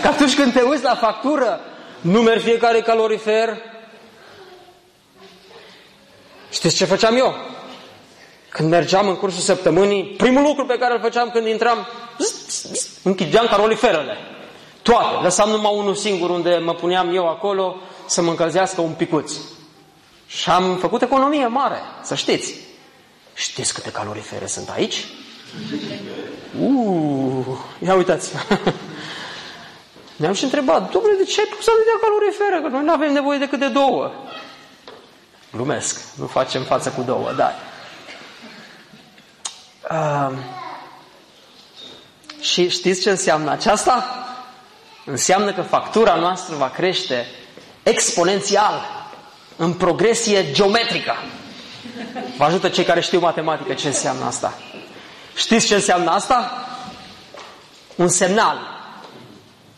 Că 0.02 0.08
atunci 0.08 0.34
când 0.34 0.52
te 0.52 0.62
uiți 0.62 0.82
la 0.82 0.94
factură, 0.94 1.60
numeri 2.00 2.40
fiecare 2.40 2.80
calorifer. 2.80 3.56
Știți 6.50 6.76
ce 6.76 6.84
făceam 6.84 7.16
eu? 7.16 7.34
Când 8.48 8.68
mergeam 8.70 9.08
în 9.08 9.16
cursul 9.16 9.42
săptămânii, 9.42 10.04
primul 10.04 10.42
lucru 10.42 10.66
pe 10.66 10.78
care 10.78 10.94
îl 10.94 11.00
făceam 11.00 11.30
când 11.30 11.46
intram, 11.46 11.86
închideam 13.02 13.46
caloriferele. 13.46 14.16
Toate. 14.82 15.22
Lăsam 15.22 15.50
numai 15.50 15.72
unul 15.74 15.94
singur 15.94 16.30
unde 16.30 16.56
mă 16.56 16.74
puneam 16.74 17.14
eu 17.14 17.28
acolo 17.28 17.76
să 18.06 18.22
mă 18.22 18.30
încălzească 18.30 18.80
un 18.80 18.92
picuț. 18.92 19.32
Și 20.26 20.50
am 20.50 20.76
făcut 20.76 21.02
economie 21.02 21.46
mare, 21.46 21.80
să 22.02 22.14
știți. 22.14 22.54
Știți 23.34 23.74
câte 23.74 23.90
calorifere 23.90 24.46
sunt 24.46 24.68
aici? 24.68 25.04
Uuu, 26.60 27.64
ia 27.84 27.94
uitați. 27.94 28.30
Ne-am 30.16 30.32
și 30.32 30.44
întrebat, 30.44 30.90
domnule, 30.90 31.14
de 31.16 31.24
ce 31.24 31.40
ai 31.40 31.46
pus 31.56 31.66
atâtea 31.68 31.98
calorifere? 32.00 32.60
Că 32.62 32.68
noi 32.68 32.84
nu 32.84 32.92
avem 32.92 33.12
nevoie 33.12 33.38
decât 33.38 33.58
de 33.58 33.68
două. 33.68 34.12
Glumesc, 35.52 36.00
nu 36.16 36.26
facem 36.26 36.62
față 36.62 36.90
cu 36.90 37.02
două, 37.02 37.32
dar... 37.36 37.54
Uh, 39.90 40.36
și 42.40 42.68
știți 42.68 43.00
ce 43.00 43.10
înseamnă 43.10 43.50
aceasta? 43.50 44.24
Înseamnă 45.04 45.52
că 45.52 45.62
factura 45.62 46.14
noastră 46.14 46.56
va 46.56 46.68
crește 46.70 47.26
exponențial, 47.82 49.00
în 49.56 49.72
progresie 49.72 50.52
geometrică. 50.52 51.14
Vă 52.36 52.44
ajută 52.44 52.68
cei 52.68 52.84
care 52.84 53.00
știu 53.00 53.18
matematică 53.20 53.74
ce 53.74 53.86
înseamnă 53.86 54.24
asta. 54.24 54.58
Știți 55.40 55.66
ce 55.66 55.74
înseamnă 55.74 56.10
asta? 56.10 56.66
Un 57.96 58.08
semnal. 58.08 58.58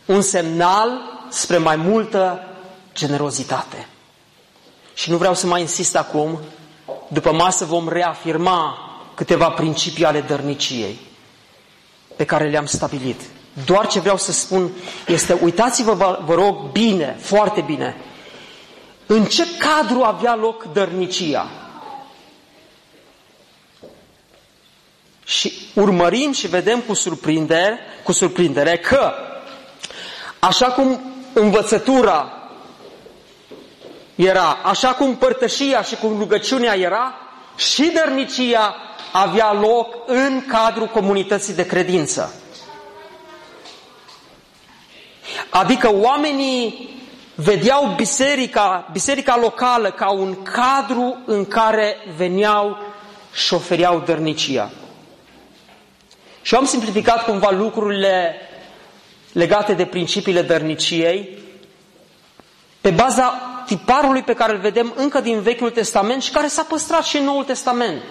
Un 0.06 0.22
semnal 0.22 1.00
spre 1.28 1.56
mai 1.56 1.76
multă 1.76 2.40
generozitate. 2.94 3.88
Și 4.94 5.10
nu 5.10 5.16
vreau 5.16 5.34
să 5.34 5.46
mai 5.46 5.60
insist 5.60 5.96
acum, 5.96 6.38
după 7.08 7.32
masă 7.32 7.64
vom 7.64 7.88
reafirma 7.88 8.78
câteva 9.14 9.50
principii 9.50 10.04
ale 10.04 10.20
dărniciei 10.20 10.98
pe 12.16 12.24
care 12.24 12.48
le-am 12.48 12.66
stabilit. 12.66 13.20
Doar 13.64 13.86
ce 13.86 14.00
vreau 14.00 14.16
să 14.16 14.32
spun 14.32 14.70
este, 15.06 15.38
uitați-vă, 15.42 15.92
vă, 15.92 16.18
vă 16.24 16.34
rog, 16.34 16.70
bine, 16.72 17.16
foarte 17.20 17.60
bine, 17.60 17.96
în 19.06 19.24
ce 19.24 19.44
cadru 19.58 20.02
avea 20.02 20.34
loc 20.34 20.72
dărnicia? 20.72 21.61
Și 25.38 25.52
urmărim 25.74 26.32
și 26.32 26.46
vedem 26.46 26.80
cu 26.80 26.94
surprindere, 26.94 27.78
cu 28.02 28.12
surprindere 28.12 28.78
că, 28.78 29.12
așa 30.38 30.66
cum 30.66 31.00
învățătura 31.32 32.32
era, 34.14 34.58
așa 34.62 34.88
cum 34.88 35.16
părtășia 35.16 35.82
și 35.82 35.96
cum 35.96 36.18
rugăciunea 36.18 36.74
era, 36.74 37.14
și 37.56 37.90
dărnicia 37.94 38.74
avea 39.12 39.52
loc 39.52 39.94
în 40.06 40.44
cadrul 40.46 40.86
comunității 40.86 41.54
de 41.54 41.66
credință. 41.66 42.34
Adică 45.50 45.94
oamenii 45.94 46.88
vedeau 47.34 47.92
biserica, 47.96 48.88
biserica 48.92 49.36
locală 49.36 49.90
ca 49.90 50.10
un 50.10 50.42
cadru 50.42 51.18
în 51.26 51.44
care 51.44 51.96
veneau 52.16 52.78
și 53.32 53.54
ofereau 53.54 54.02
dărnicia. 54.06 54.70
Și 56.42 56.54
am 56.54 56.64
simplificat 56.64 57.24
cumva 57.24 57.50
lucrurile 57.50 58.34
legate 59.32 59.72
de 59.74 59.84
principiile 59.84 60.42
dărniciei 60.42 61.38
pe 62.80 62.90
baza 62.90 63.34
tiparului 63.66 64.22
pe 64.22 64.34
care 64.34 64.52
îl 64.52 64.58
vedem 64.58 64.92
încă 64.96 65.20
din 65.20 65.40
Vechiul 65.40 65.70
Testament 65.70 66.22
și 66.22 66.30
care 66.30 66.46
s-a 66.46 66.62
păstrat 66.62 67.04
și 67.04 67.16
în 67.16 67.24
Noul 67.24 67.44
Testament. 67.44 68.02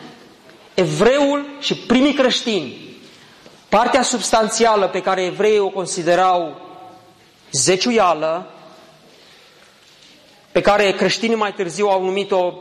Evreul 0.74 1.46
și 1.60 1.76
primii 1.76 2.14
creștini, 2.14 2.74
partea 3.70 4.02
substanțială 4.02 4.88
pe 4.88 5.02
care 5.02 5.24
evreii 5.24 5.60
o 5.60 5.70
considerau 5.70 6.62
zeciuială, 7.52 8.48
pe 10.52 10.62
care 10.62 10.92
creștinii 10.92 11.36
mai 11.36 11.54
târziu 11.54 11.88
au 11.88 12.04
numit-o 12.04 12.54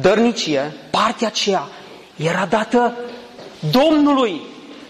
dărnicie, 0.00 0.74
partea 0.90 1.26
aceea 1.26 1.68
era 2.16 2.46
dată 2.46 2.94
Domnului. 3.70 4.40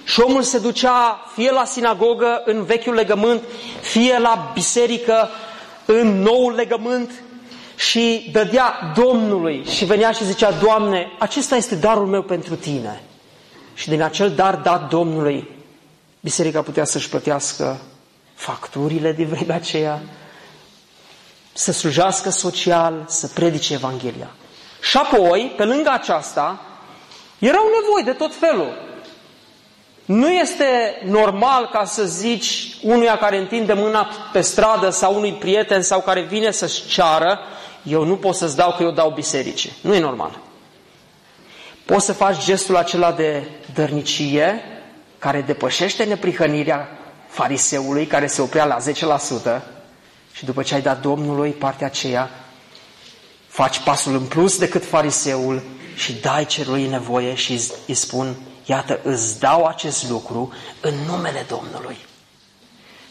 Și 0.08 0.14
șomul 0.14 0.42
se 0.42 0.58
ducea 0.58 1.24
fie 1.34 1.50
la 1.50 1.64
sinagogă 1.64 2.42
în 2.44 2.64
vechiul 2.64 2.94
legământ, 2.94 3.42
fie 3.80 4.18
la 4.18 4.50
biserică 4.54 5.28
în 5.84 6.22
noul 6.22 6.52
legământ 6.52 7.10
și 7.76 8.28
dădea 8.32 8.92
Domnului 8.94 9.64
și 9.64 9.84
venea 9.84 10.10
și 10.10 10.24
zicea, 10.24 10.50
Doamne, 10.50 11.12
acesta 11.18 11.56
este 11.56 11.74
darul 11.74 12.06
meu 12.06 12.22
pentru 12.22 12.54
Tine. 12.54 13.02
Și 13.74 13.88
din 13.88 14.02
acel 14.02 14.30
dar 14.30 14.54
dat 14.54 14.88
Domnului, 14.88 15.50
biserica 16.20 16.62
putea 16.62 16.84
să-și 16.84 17.08
plătească 17.08 17.80
facturile 18.34 19.12
de 19.12 19.24
vremea 19.24 19.56
aceea, 19.56 20.02
să 21.52 21.72
slujească 21.72 22.30
social, 22.30 23.04
să 23.06 23.26
predice 23.26 23.72
Evanghelia. 23.72 24.30
Și 24.80 24.96
apoi, 24.96 25.52
pe 25.56 25.64
lângă 25.64 25.90
aceasta, 25.90 26.60
erau 27.38 27.64
nevoi 27.80 28.02
de 28.04 28.12
tot 28.12 28.34
felul. 28.34 28.87
Nu 30.08 30.30
este 30.30 31.00
normal 31.04 31.68
ca 31.72 31.84
să 31.84 32.04
zici 32.04 32.76
unuia 32.82 33.18
care 33.18 33.38
întinde 33.38 33.72
mâna 33.72 34.08
pe 34.32 34.40
stradă 34.40 34.90
sau 34.90 35.14
unui 35.14 35.32
prieten 35.32 35.82
sau 35.82 36.00
care 36.00 36.20
vine 36.20 36.50
să-și 36.50 36.86
ceară, 36.86 37.38
eu 37.82 38.04
nu 38.04 38.16
pot 38.16 38.34
să-ți 38.34 38.56
dau 38.56 38.72
că 38.72 38.82
eu 38.82 38.90
dau 38.90 39.10
bisericii. 39.10 39.72
Nu 39.80 39.94
e 39.94 40.00
normal. 40.00 40.38
Poți 41.84 42.04
să 42.04 42.12
faci 42.12 42.44
gestul 42.44 42.76
acela 42.76 43.12
de 43.12 43.48
dărnicie 43.74 44.62
care 45.18 45.40
depășește 45.40 46.04
neprihănirea 46.04 46.88
fariseului 47.28 48.06
care 48.06 48.26
se 48.26 48.42
oprea 48.42 48.64
la 48.64 48.76
10% 49.58 49.62
și 50.32 50.44
după 50.44 50.62
ce 50.62 50.74
ai 50.74 50.82
dat 50.82 51.00
Domnului 51.00 51.50
partea 51.50 51.86
aceea, 51.86 52.30
faci 53.48 53.80
pasul 53.80 54.12
în 54.14 54.24
plus 54.24 54.58
decât 54.58 54.84
fariseul 54.84 55.62
și 55.94 56.12
dai 56.12 56.46
celui 56.46 56.86
nevoie 56.86 57.34
și 57.34 57.52
îți 57.86 58.00
spun, 58.00 58.36
iată, 58.68 59.00
îți 59.02 59.38
dau 59.38 59.64
acest 59.64 60.08
lucru 60.08 60.52
în 60.80 60.94
numele 60.94 61.44
Domnului. 61.48 61.96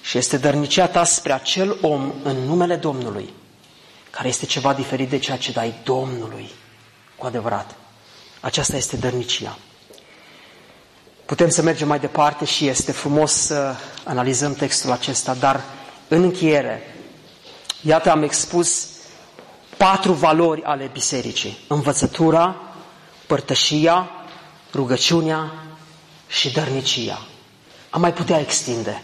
Și 0.01 0.17
este 0.17 0.37
dărnicia 0.37 0.87
ta 0.87 1.03
spre 1.03 1.33
acel 1.33 1.77
om 1.81 2.13
în 2.23 2.35
numele 2.35 2.75
Domnului, 2.75 3.33
care 4.09 4.27
este 4.27 4.45
ceva 4.45 4.73
diferit 4.73 5.09
de 5.09 5.17
ceea 5.17 5.37
ce 5.37 5.51
dai 5.51 5.73
Domnului, 5.83 6.49
cu 7.15 7.25
adevărat. 7.25 7.75
Aceasta 8.39 8.75
este 8.75 8.95
dărnicia. 8.95 9.57
Putem 11.25 11.49
să 11.49 11.61
mergem 11.61 11.87
mai 11.87 11.99
departe 11.99 12.45
și 12.45 12.67
este 12.67 12.91
frumos 12.91 13.31
să 13.31 13.75
analizăm 14.03 14.53
textul 14.53 14.91
acesta, 14.91 15.33
dar 15.33 15.63
în 16.07 16.23
încheiere, 16.23 16.95
iată 17.81 18.11
am 18.11 18.23
expus 18.23 18.87
patru 19.77 20.11
valori 20.13 20.63
ale 20.63 20.89
bisericii. 20.93 21.57
Învățătura, 21.67 22.55
părtășia, 23.27 24.09
rugăciunea 24.73 25.51
și 26.27 26.51
dărnicia. 26.51 27.21
Am 27.89 28.01
mai 28.01 28.13
putea 28.13 28.39
extinde. 28.39 29.01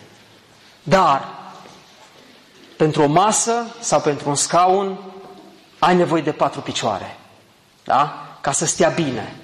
Dar, 0.83 1.27
pentru 2.77 3.01
o 3.03 3.07
masă 3.07 3.65
sau 3.79 4.01
pentru 4.01 4.29
un 4.29 4.35
scaun, 4.35 4.97
ai 5.79 5.95
nevoie 5.95 6.21
de 6.21 6.31
patru 6.31 6.61
picioare. 6.61 7.17
Da? 7.83 8.27
Ca 8.41 8.51
să 8.51 8.65
stea 8.65 8.89
bine. 8.89 9.35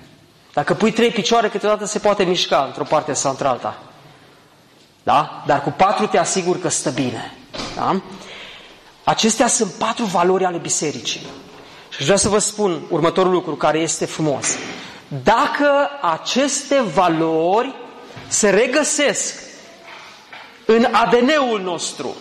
Dacă 0.54 0.74
pui 0.74 0.92
trei 0.92 1.12
picioare, 1.12 1.50
câteodată 1.50 1.86
se 1.86 2.00
poate 2.00 2.24
mișca 2.24 2.64
într-o 2.64 2.84
parte 2.84 3.14
sau 3.14 3.32
într-alta. 3.32 3.78
Da? 5.04 5.44
Dar 5.46 5.64
cu 5.64 5.70
patru 5.70 6.08
te 6.08 6.18
asigur 6.18 6.60
că 6.60 6.68
stă 6.70 6.90
bine. 6.90 7.34
Da? 7.76 8.02
Acestea 9.04 9.48
sunt 9.48 9.72
patru 9.72 10.06
valori 10.06 10.46
ale 10.46 10.58
bisericii. 10.58 11.22
Și 11.90 12.02
vreau 12.02 12.18
să 12.18 12.30
vă 12.30 12.38
spun 12.40 12.82
următorul 12.90 13.32
lucru 13.32 13.56
care 13.56 13.80
este 13.80 14.06
frumos. 14.06 14.48
Dacă 15.24 15.90
aceste 16.02 16.82
valori 16.82 17.76
se 18.28 18.50
regăsesc 18.50 19.42
în 20.66 20.88
ADN-ul 20.92 21.62
nostru 21.62 22.16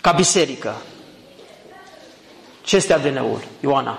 ca 0.00 0.12
biserică, 0.12 0.76
ce 2.62 2.76
este 2.76 2.92
ADN-ul, 2.92 3.44
Ioana? 3.60 3.98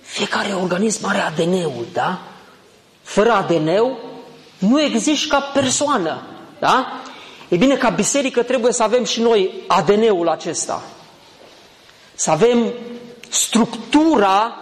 Fiecare 0.00 0.52
organism 0.52 1.06
are 1.06 1.18
ADN-ul, 1.18 1.86
da? 1.92 2.20
Fără 3.02 3.30
ADN-ul 3.32 3.96
nu 4.58 4.80
există 4.80 5.36
ca 5.36 5.40
persoană, 5.40 6.22
da? 6.58 7.00
E 7.50 7.56
bine, 7.56 7.76
ca 7.76 7.88
biserică 7.88 8.42
trebuie 8.42 8.72
să 8.72 8.82
avem 8.82 9.04
și 9.04 9.20
noi 9.20 9.50
ADN-ul 9.66 10.28
acesta. 10.28 10.82
Să 12.14 12.30
avem 12.30 12.72
structura 13.28 14.56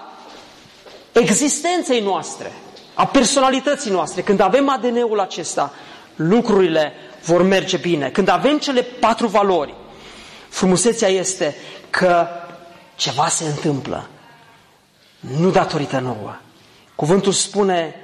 existenței 1.12 2.00
noastre, 2.00 2.52
a 2.94 3.06
personalității 3.06 3.90
noastre. 3.90 4.22
Când 4.22 4.40
avem 4.40 4.68
ADN-ul 4.68 5.20
acesta, 5.20 5.72
lucrurile 6.16 6.92
vor 7.24 7.42
merge 7.42 7.76
bine. 7.76 8.10
Când 8.10 8.28
avem 8.28 8.58
cele 8.58 8.82
patru 8.82 9.26
valori, 9.26 9.74
frumusețea 10.48 11.08
este 11.08 11.56
că 11.90 12.26
ceva 12.96 13.28
se 13.28 13.44
întâmplă 13.44 14.08
nu 15.20 15.50
datorită 15.50 15.98
nouă. 15.98 16.36
Cuvântul 16.94 17.32
spune, 17.32 17.94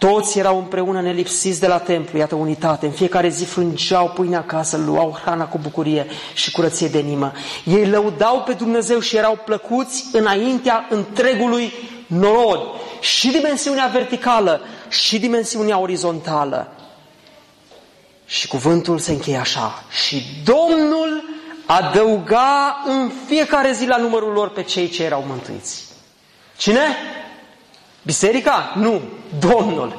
toți 0.00 0.38
erau 0.38 0.58
împreună 0.58 1.00
nelipsiți 1.00 1.60
de 1.60 1.66
la 1.66 1.78
templu, 1.78 2.18
iată 2.18 2.34
unitate, 2.34 2.86
în 2.86 2.92
fiecare 2.92 3.28
zi 3.28 3.44
frângeau 3.44 4.08
pâine 4.08 4.36
acasă, 4.36 4.76
luau 4.76 5.18
hrana 5.22 5.46
cu 5.46 5.58
bucurie 5.58 6.06
și 6.34 6.50
curăție 6.50 6.88
de 6.88 6.98
inimă. 6.98 7.32
Ei 7.64 7.86
lăudau 7.86 8.42
pe 8.42 8.52
Dumnezeu 8.52 9.00
și 9.00 9.16
erau 9.16 9.38
plăcuți 9.44 10.04
înaintea 10.12 10.86
întregului 10.90 11.72
norod, 12.06 12.60
și 13.00 13.30
dimensiunea 13.30 13.86
verticală, 13.86 14.60
și 14.88 15.18
dimensiunea 15.18 15.78
orizontală. 15.78 16.72
Și 18.26 18.48
cuvântul 18.48 18.98
se 18.98 19.12
încheie 19.12 19.36
așa, 19.36 19.84
și 20.06 20.22
Domnul 20.44 21.24
adăuga 21.66 22.82
în 22.86 23.10
fiecare 23.26 23.72
zi 23.72 23.86
la 23.86 23.96
numărul 23.96 24.32
lor 24.32 24.50
pe 24.50 24.62
cei 24.62 24.88
ce 24.88 25.02
erau 25.02 25.24
mântuiți. 25.28 25.84
Cine? 26.56 26.80
Biserica? 28.02 28.72
Nu, 28.76 29.00
Domnul. 29.38 29.98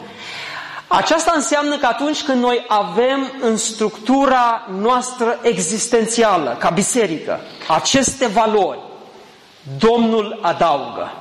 Aceasta 0.87 1.31
înseamnă 1.35 1.77
că 1.77 1.85
atunci 1.85 2.23
când 2.23 2.41
noi 2.41 2.65
avem 2.67 3.31
în 3.41 3.57
structura 3.57 4.67
noastră 4.79 5.39
existențială, 5.41 6.55
ca 6.59 6.69
biserică, 6.69 7.39
aceste 7.67 8.27
valori, 8.27 8.79
Domnul 9.77 10.39
adaugă. 10.41 11.11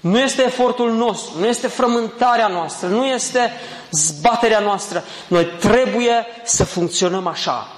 Nu 0.00 0.18
este 0.18 0.42
efortul 0.44 0.92
nostru, 0.92 1.38
nu 1.38 1.46
este 1.46 1.66
frământarea 1.66 2.46
noastră, 2.46 2.88
nu 2.88 3.06
este 3.06 3.52
zbaterea 3.90 4.58
noastră. 4.58 5.04
Noi 5.28 5.44
trebuie 5.44 6.26
să 6.44 6.64
funcționăm 6.64 7.26
așa. 7.26 7.68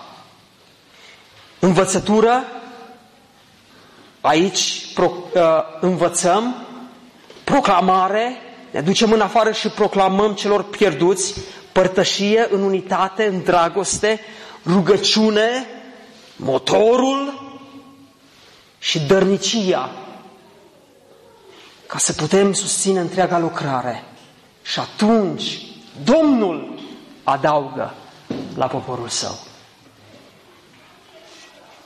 Învățătură, 1.59 2.45
aici 4.21 4.93
pro, 4.95 5.13
uh, 5.35 5.41
învățăm, 5.81 6.55
proclamare, 7.51 8.37
ne 8.71 8.81
ducem 8.81 9.13
în 9.13 9.21
afară 9.21 9.53
și 9.53 9.69
proclamăm 9.69 10.35
celor 10.35 10.63
pierduți 10.65 11.35
părtășie 11.73 12.47
în 12.51 12.63
unitate, 12.63 13.27
în 13.27 13.43
dragoste, 13.43 14.21
rugăciune, 14.67 15.67
motorul 16.37 17.47
și 18.79 19.01
dărnicia 19.01 19.91
ca 21.87 21.99
să 21.99 22.13
putem 22.13 22.53
susține 22.53 23.01
întreaga 23.01 23.39
lucrare. 23.39 24.05
Și 24.63 24.81
atunci 24.81 25.61
Domnul 26.05 26.81
adaugă 27.25 27.95
la 28.57 28.67
poporul 28.67 29.09
său. 29.09 29.39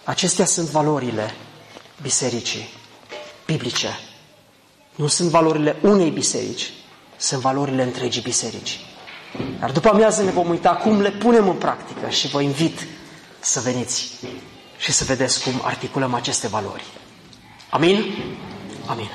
Acestea 0.04 0.44
sunt 0.44 0.68
valorile 0.68 1.34
bisericii 2.02 2.68
biblice. 3.46 3.98
Nu 4.94 5.06
sunt 5.06 5.28
valorile 5.28 5.76
unei 5.82 6.10
biserici, 6.10 6.72
sunt 7.16 7.40
valorile 7.40 7.82
întregii 7.82 8.22
biserici. 8.22 8.80
Dar 9.60 9.70
după 9.70 9.88
amiază 9.88 10.22
ne 10.22 10.30
vom 10.30 10.48
uita 10.48 10.70
cum 10.76 11.00
le 11.00 11.10
punem 11.10 11.48
în 11.48 11.56
practică 11.56 12.08
și 12.08 12.28
vă 12.28 12.40
invit 12.40 12.86
să 13.40 13.60
veniți 13.60 14.12
și 14.78 14.92
să 14.92 15.04
vedeți 15.04 15.42
cum 15.42 15.60
articulăm 15.62 16.14
aceste 16.14 16.48
valori. 16.48 16.84
Amin? 17.70 18.04
Amin. 18.86 19.10